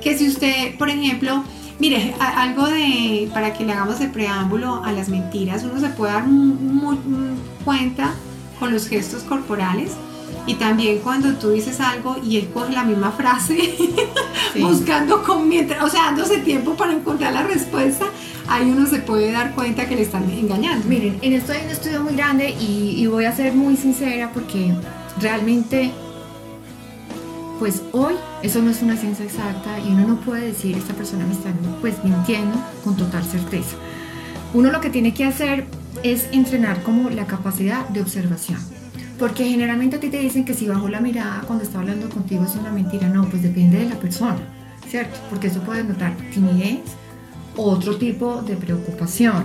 Que 0.02 0.18
si 0.18 0.28
usted, 0.28 0.76
por 0.76 0.88
ejemplo, 0.88 1.44
mire, 1.78 2.14
algo 2.18 2.66
de, 2.66 3.30
para 3.32 3.52
que 3.52 3.64
le 3.64 3.72
hagamos 3.72 4.00
el 4.00 4.10
preámbulo 4.10 4.82
a 4.84 4.92
las 4.92 5.08
mentiras, 5.08 5.64
uno 5.64 5.80
se 5.80 5.88
puede 5.88 6.12
dar 6.12 6.24
muy, 6.26 6.96
cuenta 7.64 8.14
con 8.58 8.72
los 8.72 8.88
gestos 8.88 9.22
corporales 9.22 9.92
y 10.46 10.54
también 10.54 10.98
cuando 10.98 11.34
tú 11.34 11.50
dices 11.50 11.80
algo 11.80 12.16
y 12.22 12.36
él 12.36 12.50
coge 12.52 12.72
la 12.72 12.84
misma 12.84 13.12
frase, 13.12 13.74
buscando 14.60 15.22
con 15.22 15.48
mientras, 15.48 15.82
o 15.82 15.88
sea, 15.88 16.06
dándose 16.06 16.38
tiempo 16.38 16.74
para 16.74 16.92
encontrar 16.92 17.32
la 17.32 17.44
respuesta, 17.44 18.06
ahí 18.48 18.70
uno 18.70 18.86
se 18.86 18.98
puede 18.98 19.30
dar 19.30 19.54
cuenta 19.54 19.88
que 19.88 19.94
le 19.94 20.02
están 20.02 20.28
engañando. 20.30 20.86
Miren, 20.88 21.18
en 21.22 21.32
esto 21.34 21.52
hay 21.52 21.64
un 21.64 21.70
estudio 21.70 22.02
muy 22.02 22.14
grande 22.14 22.50
y, 22.50 22.94
y 22.96 23.06
voy 23.06 23.24
a 23.24 23.34
ser 23.34 23.54
muy 23.54 23.76
sincera 23.76 24.30
porque 24.32 24.74
realmente, 25.20 25.92
pues 27.62 27.80
hoy 27.92 28.14
eso 28.42 28.60
no 28.60 28.72
es 28.72 28.82
una 28.82 28.96
ciencia 28.96 29.24
exacta 29.24 29.78
y 29.78 29.92
uno 29.92 30.04
no 30.04 30.20
puede 30.22 30.48
decir 30.48 30.76
esta 30.76 30.94
persona 30.94 31.24
me 31.24 31.32
está 31.32 31.52
pues 31.80 32.02
mintiendo 32.02 32.60
con 32.82 32.96
total 32.96 33.22
certeza. 33.22 33.76
Uno 34.52 34.72
lo 34.72 34.80
que 34.80 34.90
tiene 34.90 35.14
que 35.14 35.26
hacer 35.26 35.66
es 36.02 36.26
entrenar 36.32 36.82
como 36.82 37.08
la 37.08 37.28
capacidad 37.28 37.88
de 37.90 38.00
observación. 38.00 38.58
Porque 39.16 39.44
generalmente 39.44 39.94
a 39.94 40.00
ti 40.00 40.08
te 40.08 40.18
dicen 40.18 40.44
que 40.44 40.54
si 40.54 40.66
bajo 40.66 40.88
la 40.88 40.98
mirada 40.98 41.44
cuando 41.46 41.62
está 41.62 41.78
hablando 41.78 42.10
contigo 42.10 42.42
es 42.42 42.56
una 42.56 42.72
mentira. 42.72 43.06
No, 43.06 43.26
pues 43.26 43.44
depende 43.44 43.78
de 43.78 43.90
la 43.90 43.94
persona. 43.94 44.40
¿cierto? 44.88 45.16
Porque 45.30 45.46
eso 45.46 45.60
puede 45.60 45.84
notar 45.84 46.16
timidez, 46.34 46.80
otro 47.56 47.96
tipo 47.96 48.42
de 48.42 48.56
preocupación. 48.56 49.44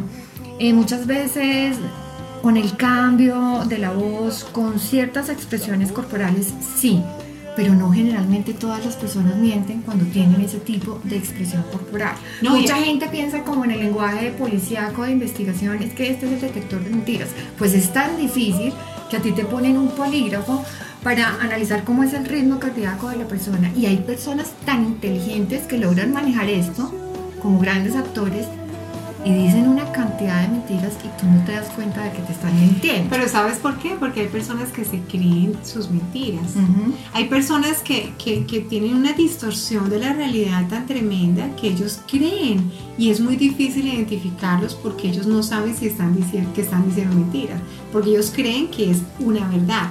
Eh, 0.58 0.74
muchas 0.74 1.06
veces 1.06 1.78
con 2.42 2.58
el 2.58 2.76
cambio 2.78 3.64
de 3.70 3.78
la 3.78 3.92
voz, 3.92 4.44
con 4.44 4.80
ciertas 4.80 5.30
expresiones 5.30 5.92
corporales, 5.92 6.52
sí, 6.76 7.04
pero 7.58 7.74
no 7.74 7.92
generalmente 7.92 8.54
todas 8.54 8.86
las 8.86 8.96
personas 8.96 9.36
mienten 9.36 9.82
cuando 9.82 10.06
tienen 10.06 10.40
ese 10.42 10.60
tipo 10.60 11.02
de 11.04 11.18
expresión 11.18 11.64
corporal. 11.72 12.16
Mucha 12.44 12.76
gente 12.76 13.08
piensa 13.08 13.44
como 13.44 13.66
en 13.66 13.72
el 13.72 13.80
lenguaje 13.80 14.30
policíaco 14.30 15.04
de 15.04 15.14
investigación, 15.14 15.82
es 15.82 15.92
que 15.94 16.12
este 16.12 16.28
es 16.28 16.34
el 16.34 16.42
detector 16.42 16.84
de 16.84 16.92
mentiras. 16.92 17.30
Pues 17.58 17.74
es 17.74 17.92
tan 17.92 18.16
difícil 18.16 18.74
que 19.10 19.18
a 19.18 19.22
ti 19.22 19.32
te 19.32 19.44
ponen 19.44 19.76
un 19.76 19.90
polígrafo 19.90 20.64
para 21.02 21.42
analizar 21.42 21.84
cómo 21.84 22.04
es 22.04 22.14
el 22.14 22.26
ritmo 22.26 22.60
cardíaco 22.60 23.10
de 23.10 23.18
la 23.18 23.28
persona. 23.28 23.72
Y 23.76 23.88
hay 23.88 23.98
personas 23.98 24.52
tan 24.64 24.86
inteligentes 24.86 25.64
que 25.64 25.80
logran 25.80 26.14
manejar 26.14 26.50
esto 26.50 26.94
como 27.42 27.60
grandes 27.60 27.96
actores 27.96 28.46
y 29.28 29.34
dicen 29.34 29.68
una 29.68 29.92
cantidad 29.92 30.44
de 30.44 30.48
mentiras 30.48 30.94
y 31.04 31.20
tú 31.20 31.28
no 31.28 31.44
te 31.44 31.52
das 31.52 31.68
cuenta 31.72 32.02
de 32.02 32.12
que 32.12 32.20
te 32.20 32.32
están 32.32 32.58
mintiendo. 32.58 33.10
Pero 33.10 33.28
¿sabes 33.28 33.58
por 33.58 33.78
qué? 33.78 33.98
Porque 34.00 34.22
hay 34.22 34.28
personas 34.28 34.70
que 34.70 34.86
se 34.86 35.02
creen 35.02 35.54
sus 35.64 35.90
mentiras. 35.90 36.54
Hay 37.12 37.26
personas 37.26 37.80
que, 37.80 38.14
que, 38.18 38.46
que, 38.46 38.62
tienen 38.62 38.96
una 38.96 39.12
distorsión 39.12 39.90
de 39.90 40.00
la 40.00 40.14
realidad 40.14 40.68
tan 40.70 40.86
tremenda 40.86 41.50
que 41.58 41.68
ellos 41.68 42.00
creen 42.08 42.72
y 42.98 43.10
es 43.10 43.20
muy 43.20 43.36
difícil 43.36 43.88
identificarlos 43.88 44.76
porque 44.76 45.10
ellos 45.10 45.28
no 45.28 45.44
saben 45.44 45.76
si 45.76 45.88
están 45.88 46.16
diciendo 46.16 46.50
que 46.54 46.62
están 46.62 46.88
diciendo 46.88 47.14
mentiras, 47.16 47.60
porque 47.92 48.12
ellos 48.12 48.32
creen 48.34 48.70
que 48.70 48.92
es 48.92 49.00
una 49.20 49.46
verdad. 49.50 49.90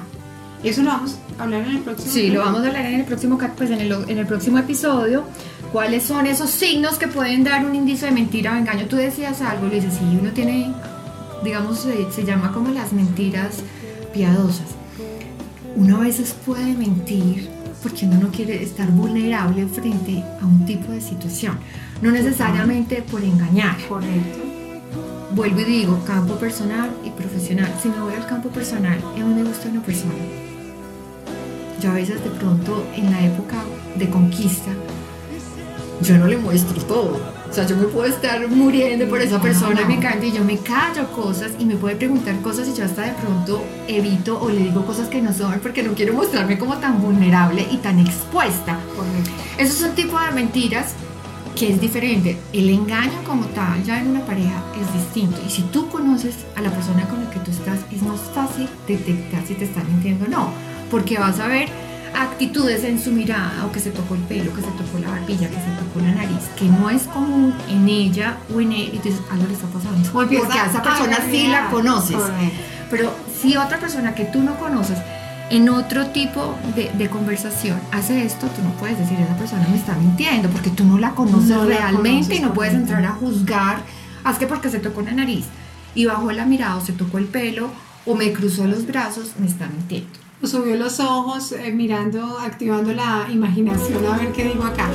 Eso 0.64 0.82
lo 0.82 0.88
vamos 0.88 1.18
a 1.38 1.42
hablar 1.42 1.62
en 1.62 1.76
el 1.76 1.82
próximo. 1.82 2.12
Sí, 2.12 2.30
lo 2.30 2.40
vamos 2.40 2.62
a 2.62 2.68
hablar 2.68 2.86
en 2.86 3.00
el 3.00 3.04
próximo, 3.04 3.38
pues 3.56 3.70
en 3.70 3.80
el, 3.80 3.92
en 3.92 4.18
el 4.18 4.26
próximo 4.26 4.58
episodio 4.58 5.24
¿Cuáles 5.76 6.04
son 6.04 6.26
esos 6.26 6.48
signos 6.48 6.96
que 6.96 7.06
pueden 7.06 7.44
dar 7.44 7.66
un 7.66 7.74
indicio 7.74 8.06
de 8.06 8.14
mentira 8.14 8.54
o 8.54 8.56
engaño? 8.56 8.86
Tú 8.86 8.96
decías 8.96 9.42
algo, 9.42 9.66
Luis, 9.66 9.84
si 9.84 10.04
uno 10.18 10.30
tiene, 10.32 10.72
digamos, 11.44 11.86
se, 12.10 12.24
llama 12.24 12.50
como 12.50 12.70
las 12.70 12.94
mentiras 12.94 13.56
piadosas. 14.14 14.68
Uno 15.76 15.98
a 15.98 16.00
veces 16.00 16.34
puede 16.46 16.72
mentir 16.72 17.50
porque 17.82 18.06
uno 18.06 18.18
no 18.18 18.28
quiere 18.30 18.62
estar 18.62 18.90
vulnerable 18.90 19.66
frente 19.66 20.24
a 20.40 20.46
un 20.46 20.64
tipo 20.64 20.92
de 20.92 21.02
situación, 21.02 21.58
no 22.00 22.10
necesariamente 22.10 23.02
por 23.02 23.22
engañar. 23.22 23.76
Correcto. 23.86 24.38
Vuelvo 25.32 25.60
y 25.60 25.64
digo, 25.64 26.02
campo 26.06 26.36
personal 26.36 26.88
y 27.04 27.10
profesional. 27.10 27.70
Si 27.82 27.90
me 27.90 28.00
voy 28.00 28.14
al 28.14 28.26
campo 28.26 28.48
personal, 28.48 28.98
a 29.14 29.18
mí 29.18 29.34
me 29.34 29.44
gusta 29.44 29.68
una 29.68 29.82
persona. 29.82 30.14
Yo 31.82 31.90
a 31.90 31.94
veces 31.94 32.24
de 32.24 32.30
pronto 32.30 32.82
en 32.96 33.10
la 33.10 33.26
época 33.26 33.56
de 33.98 34.08
conquista 34.08 34.72
yo 36.00 36.18
no 36.18 36.26
le 36.26 36.36
muestro 36.36 36.80
todo. 36.82 37.20
O 37.48 37.52
sea, 37.52 37.66
yo 37.66 37.76
me 37.76 37.84
puedo 37.84 38.06
estar 38.06 38.48
muriendo 38.48 39.08
por 39.08 39.20
esa 39.20 39.40
persona, 39.40 39.86
me 39.86 39.94
encanta 39.94 40.26
y 40.26 40.32
yo 40.32 40.44
me 40.44 40.58
callo 40.58 41.10
cosas 41.12 41.52
y 41.58 41.64
me 41.64 41.76
puede 41.76 41.96
preguntar 41.96 42.40
cosas 42.42 42.68
y 42.68 42.74
yo 42.74 42.84
hasta 42.84 43.02
de 43.02 43.12
pronto 43.12 43.62
evito 43.88 44.38
o 44.40 44.50
le 44.50 44.58
digo 44.58 44.84
cosas 44.84 45.08
que 45.08 45.22
no 45.22 45.32
son 45.32 45.58
porque 45.60 45.82
no 45.82 45.94
quiero 45.94 46.12
mostrarme 46.12 46.58
como 46.58 46.76
tan 46.78 47.00
vulnerable 47.00 47.66
y 47.70 47.76
tan 47.78 47.98
expuesta. 47.98 48.78
Eso 49.58 49.72
es 49.72 49.90
un 49.90 49.94
tipo 49.94 50.18
de 50.18 50.32
mentiras 50.32 50.94
que 51.54 51.72
es 51.72 51.80
diferente. 51.80 52.36
El 52.52 52.68
engaño 52.68 53.22
como 53.24 53.46
tal, 53.46 53.82
ya 53.84 54.00
en 54.00 54.08
una 54.08 54.26
pareja, 54.26 54.62
es 54.78 54.92
distinto. 54.92 55.38
Y 55.46 55.50
si 55.50 55.62
tú 55.62 55.88
conoces 55.88 56.34
a 56.54 56.60
la 56.60 56.70
persona 56.70 57.08
con 57.08 57.24
la 57.24 57.30
que 57.30 57.40
tú 57.40 57.50
estás, 57.50 57.78
es 57.90 58.02
más 58.02 58.20
fácil 58.34 58.68
detectar 58.86 59.46
si 59.46 59.54
te 59.54 59.64
están 59.64 59.86
mintiendo 59.86 60.26
o 60.26 60.28
no. 60.28 60.50
Porque 60.90 61.18
vas 61.18 61.40
a 61.40 61.46
ver 61.46 61.68
actitudes 62.14 62.84
en 62.84 63.00
su 63.00 63.12
mirada, 63.12 63.64
o 63.66 63.72
que 63.72 63.80
se 63.80 63.90
tocó 63.90 64.14
el 64.14 64.22
pelo, 64.22 64.52
que 64.54 64.62
se 64.62 64.68
tocó 64.68 64.98
la 65.00 65.10
barbilla, 65.10 65.48
que 65.48 65.56
se 65.56 65.70
tocó 65.78 66.00
la 66.00 66.12
nariz, 66.12 66.48
que 66.56 66.66
no 66.66 66.90
es 66.90 67.02
común 67.04 67.54
en 67.68 67.88
ella 67.88 68.38
o 68.54 68.60
en 68.60 68.72
él, 68.72 68.90
y 68.92 68.98
dices, 68.98 69.20
algo 69.30 69.46
le 69.46 69.54
está 69.54 69.66
pasando. 69.66 70.08
Porque 70.12 70.38
a 70.38 70.66
esa 70.66 70.82
persona 70.82 71.18
sí 71.30 71.48
la 71.48 71.68
conoces. 71.70 72.18
Pero 72.90 73.12
si 73.40 73.56
otra 73.56 73.78
persona 73.78 74.14
que 74.14 74.24
tú 74.24 74.42
no 74.42 74.56
conoces, 74.56 74.98
en 75.50 75.68
otro 75.68 76.06
tipo 76.06 76.56
de, 76.74 77.08
conversación 77.08 77.78
hace 77.92 78.24
esto, 78.24 78.48
tú 78.48 78.62
no 78.62 78.70
puedes 78.72 78.98
decir, 78.98 79.18
esa 79.20 79.36
persona 79.36 79.66
me 79.68 79.76
está 79.76 79.94
mintiendo, 79.94 80.48
porque 80.48 80.70
tú 80.70 80.84
no 80.84 80.98
la 80.98 81.12
conoces 81.12 81.56
realmente 81.64 82.36
y 82.36 82.40
no 82.40 82.52
puedes 82.52 82.74
entrar 82.74 83.04
a 83.04 83.12
juzgar, 83.12 83.78
haz 84.24 84.38
que 84.38 84.46
porque 84.46 84.70
se 84.70 84.80
tocó 84.80 85.02
la 85.02 85.12
nariz 85.12 85.46
y 85.94 86.04
bajó 86.06 86.32
la 86.32 86.46
mirada 86.46 86.76
o 86.76 86.80
se 86.80 86.92
tocó 86.92 87.18
el 87.18 87.26
pelo 87.26 87.70
o 88.04 88.14
me 88.14 88.32
cruzó 88.32 88.66
los 88.66 88.86
brazos, 88.86 89.32
me 89.38 89.46
está 89.46 89.66
mintiendo 89.68 90.25
subió 90.42 90.76
los 90.76 91.00
ojos 91.00 91.52
eh, 91.52 91.72
mirando, 91.72 92.38
activando 92.38 92.92
la 92.92 93.26
imaginación 93.32 94.04
a 94.06 94.18
ver 94.18 94.32
qué 94.32 94.44
digo 94.44 94.64
acá. 94.64 94.90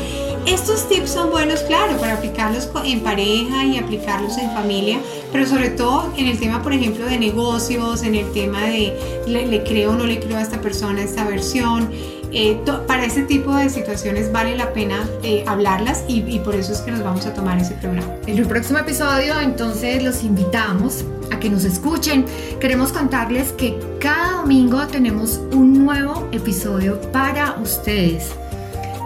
Estos 0.46 0.88
tips 0.88 1.12
son 1.12 1.30
buenos, 1.30 1.62
claro, 1.62 1.98
para 1.98 2.14
aplicarlos 2.14 2.70
en 2.84 3.02
pareja 3.02 3.66
y 3.66 3.78
aplicarlos 3.78 4.38
en 4.38 4.52
familia, 4.52 5.00
pero 5.32 5.46
sobre 5.46 5.70
todo 5.70 6.12
en 6.18 6.28
el 6.28 6.40
tema, 6.40 6.64
por 6.64 6.74
ejemplo, 6.74 7.06
de 7.06 7.20
negocios, 7.20 8.04
en 8.04 8.16
el 8.16 8.32
tema 8.32 8.62
de 8.62 9.22
le, 9.28 9.64
creo 9.64 9.92
o 9.92 9.96
no 9.96 10.06
le 10.06 10.20
creo 10.20 10.38
a 10.38 10.42
esta 10.42 10.62
persona 10.62 11.02
esta 11.02 11.26
versión. 11.26 11.92
Eh, 12.34 12.60
para 12.88 13.06
ese 13.06 13.24
tipo 13.24 13.54
de 13.56 13.70
situaciones 13.70 14.32
vale 14.32 14.56
la 14.56 14.72
pena 14.72 15.08
eh, 15.22 15.44
hablarlas 15.48 16.06
y, 16.08 16.24
y 16.28 16.40
por 16.40 16.56
eso 16.56 16.72
es 16.72 16.80
que 16.80 16.92
nos 16.92 17.04
vamos 17.04 17.26
a 17.26 17.34
tomar 17.34 17.58
ese 17.58 17.74
programa. 17.76 18.16
En 18.26 18.38
el 18.38 18.46
próximo 18.48 18.80
episodio 18.80 19.40
entonces 19.40 20.02
los 20.02 20.24
invitamos 20.24 21.04
a 21.32 21.40
que 21.40 21.50
nos 21.50 21.66
escuchen. 21.66 22.26
Queremos 22.60 22.92
contarles 22.92 23.52
que 23.52 23.78
cada 24.00 24.42
domingo 24.42 24.88
tenemos 24.88 25.42
un 25.52 25.86
nuevo 25.86 26.28
episodio 26.32 27.00
para 27.12 27.58
ustedes. 27.62 28.32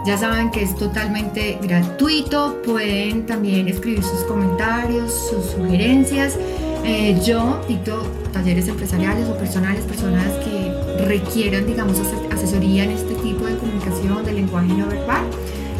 Ya 0.06 0.16
saben 0.16 0.52
que 0.52 0.62
es 0.62 0.76
totalmente 0.76 1.58
gratuito, 1.60 2.62
pueden 2.64 3.26
también 3.26 3.66
escribir 3.66 4.04
sus 4.04 4.20
comentarios, 4.20 5.12
sus 5.12 5.46
sugerencias. 5.46 6.36
Eh, 6.84 7.20
yo 7.26 7.60
dicto 7.66 8.06
talleres 8.32 8.68
empresariales 8.68 9.28
o 9.28 9.36
personales, 9.36 9.82
personas 9.82 10.30
que 10.44 11.04
requieran, 11.04 11.66
digamos, 11.66 11.96
asesoría 11.98 12.55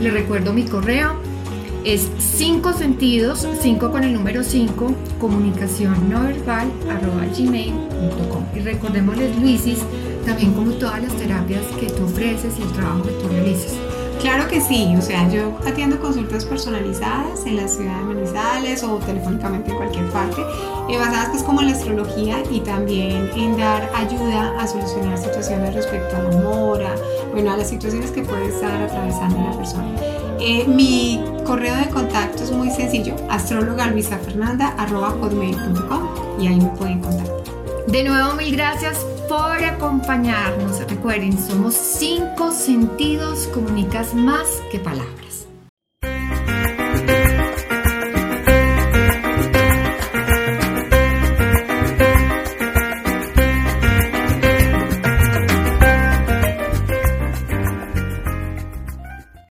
Les 0.00 0.12
recuerdo 0.12 0.52
mi 0.52 0.64
correo, 0.64 1.14
es 1.85 2.11
5 2.18 2.72
sentidos, 2.74 3.46
5 3.62 3.90
con 3.90 4.04
el 4.04 4.12
número 4.12 4.42
5, 4.42 4.94
comunicación 5.18 6.11
no 6.11 6.22
verbal, 6.22 6.70
arroba 6.90 7.24
gmail.com. 7.26 8.44
Y 8.54 8.61
recordémosles, 8.61 9.38
Luisis, 9.40 9.78
también 10.26 10.52
como 10.52 10.72
todas 10.72 11.02
las 11.02 11.12
terapias 11.16 11.62
que 11.80 11.87
tú 11.87 12.04
ofreces 12.04 12.59
y 12.59 12.62
el 12.62 12.72
trabajo 12.72 13.04
que 13.04 13.11
tú 13.12 13.28
realizas. 13.28 13.86
Claro 14.20 14.48
que 14.48 14.61
sí, 14.61 14.94
o 14.98 15.02
sea, 15.02 15.29
yo 15.29 15.57
atiendo 15.66 16.00
consultas 16.00 16.44
personalizadas 16.44 17.44
en 17.46 17.57
la 17.57 17.68
ciudad 17.68 17.98
de 17.98 18.14
Manizales 18.14 18.83
o 18.83 18.96
telefónicamente 18.98 19.70
en 19.70 19.76
cualquier 19.76 20.07
parte, 20.07 20.42
eh, 20.88 20.98
basadas 20.98 21.29
pues 21.31 21.42
como 21.42 21.61
en 21.61 21.68
la 21.68 21.74
astrología 21.74 22.42
y 22.50 22.61
también 22.61 23.31
en 23.37 23.57
dar 23.57 23.90
ayuda 23.94 24.59
a 24.59 24.66
solucionar 24.66 25.18
situaciones 25.18 25.74
respecto 25.74 26.16
al 26.16 26.35
amor, 26.35 26.83
a, 26.83 26.94
bueno, 27.31 27.52
a 27.52 27.57
las 27.57 27.68
situaciones 27.68 28.11
que 28.11 28.22
puede 28.22 28.46
estar 28.46 28.83
atravesando 28.83 29.38
la 29.38 29.57
persona. 29.57 29.88
Eh, 30.40 30.66
mi 30.66 31.22
correo 31.44 31.76
de 31.76 31.88
contacto 31.88 32.42
es 32.42 32.50
muy 32.50 32.70
sencillo, 32.70 33.14
hotmail.com 35.20 36.09
y 36.40 36.46
ahí 36.46 36.57
me 36.57 36.70
pueden 36.70 37.00
contactar. 37.00 37.37
De 37.87 38.02
nuevo, 38.02 38.35
mil 38.35 38.55
gracias 38.57 38.98
por 39.28 39.64
acompañarnos. 39.64 40.80
Recuerden, 40.88 41.36
somos 41.38 41.74
cinco 41.74 42.52
sentidos, 42.52 43.48
comunicas 43.48 44.14
más 44.14 44.46
que 44.70 44.78
palabras. 44.78 45.25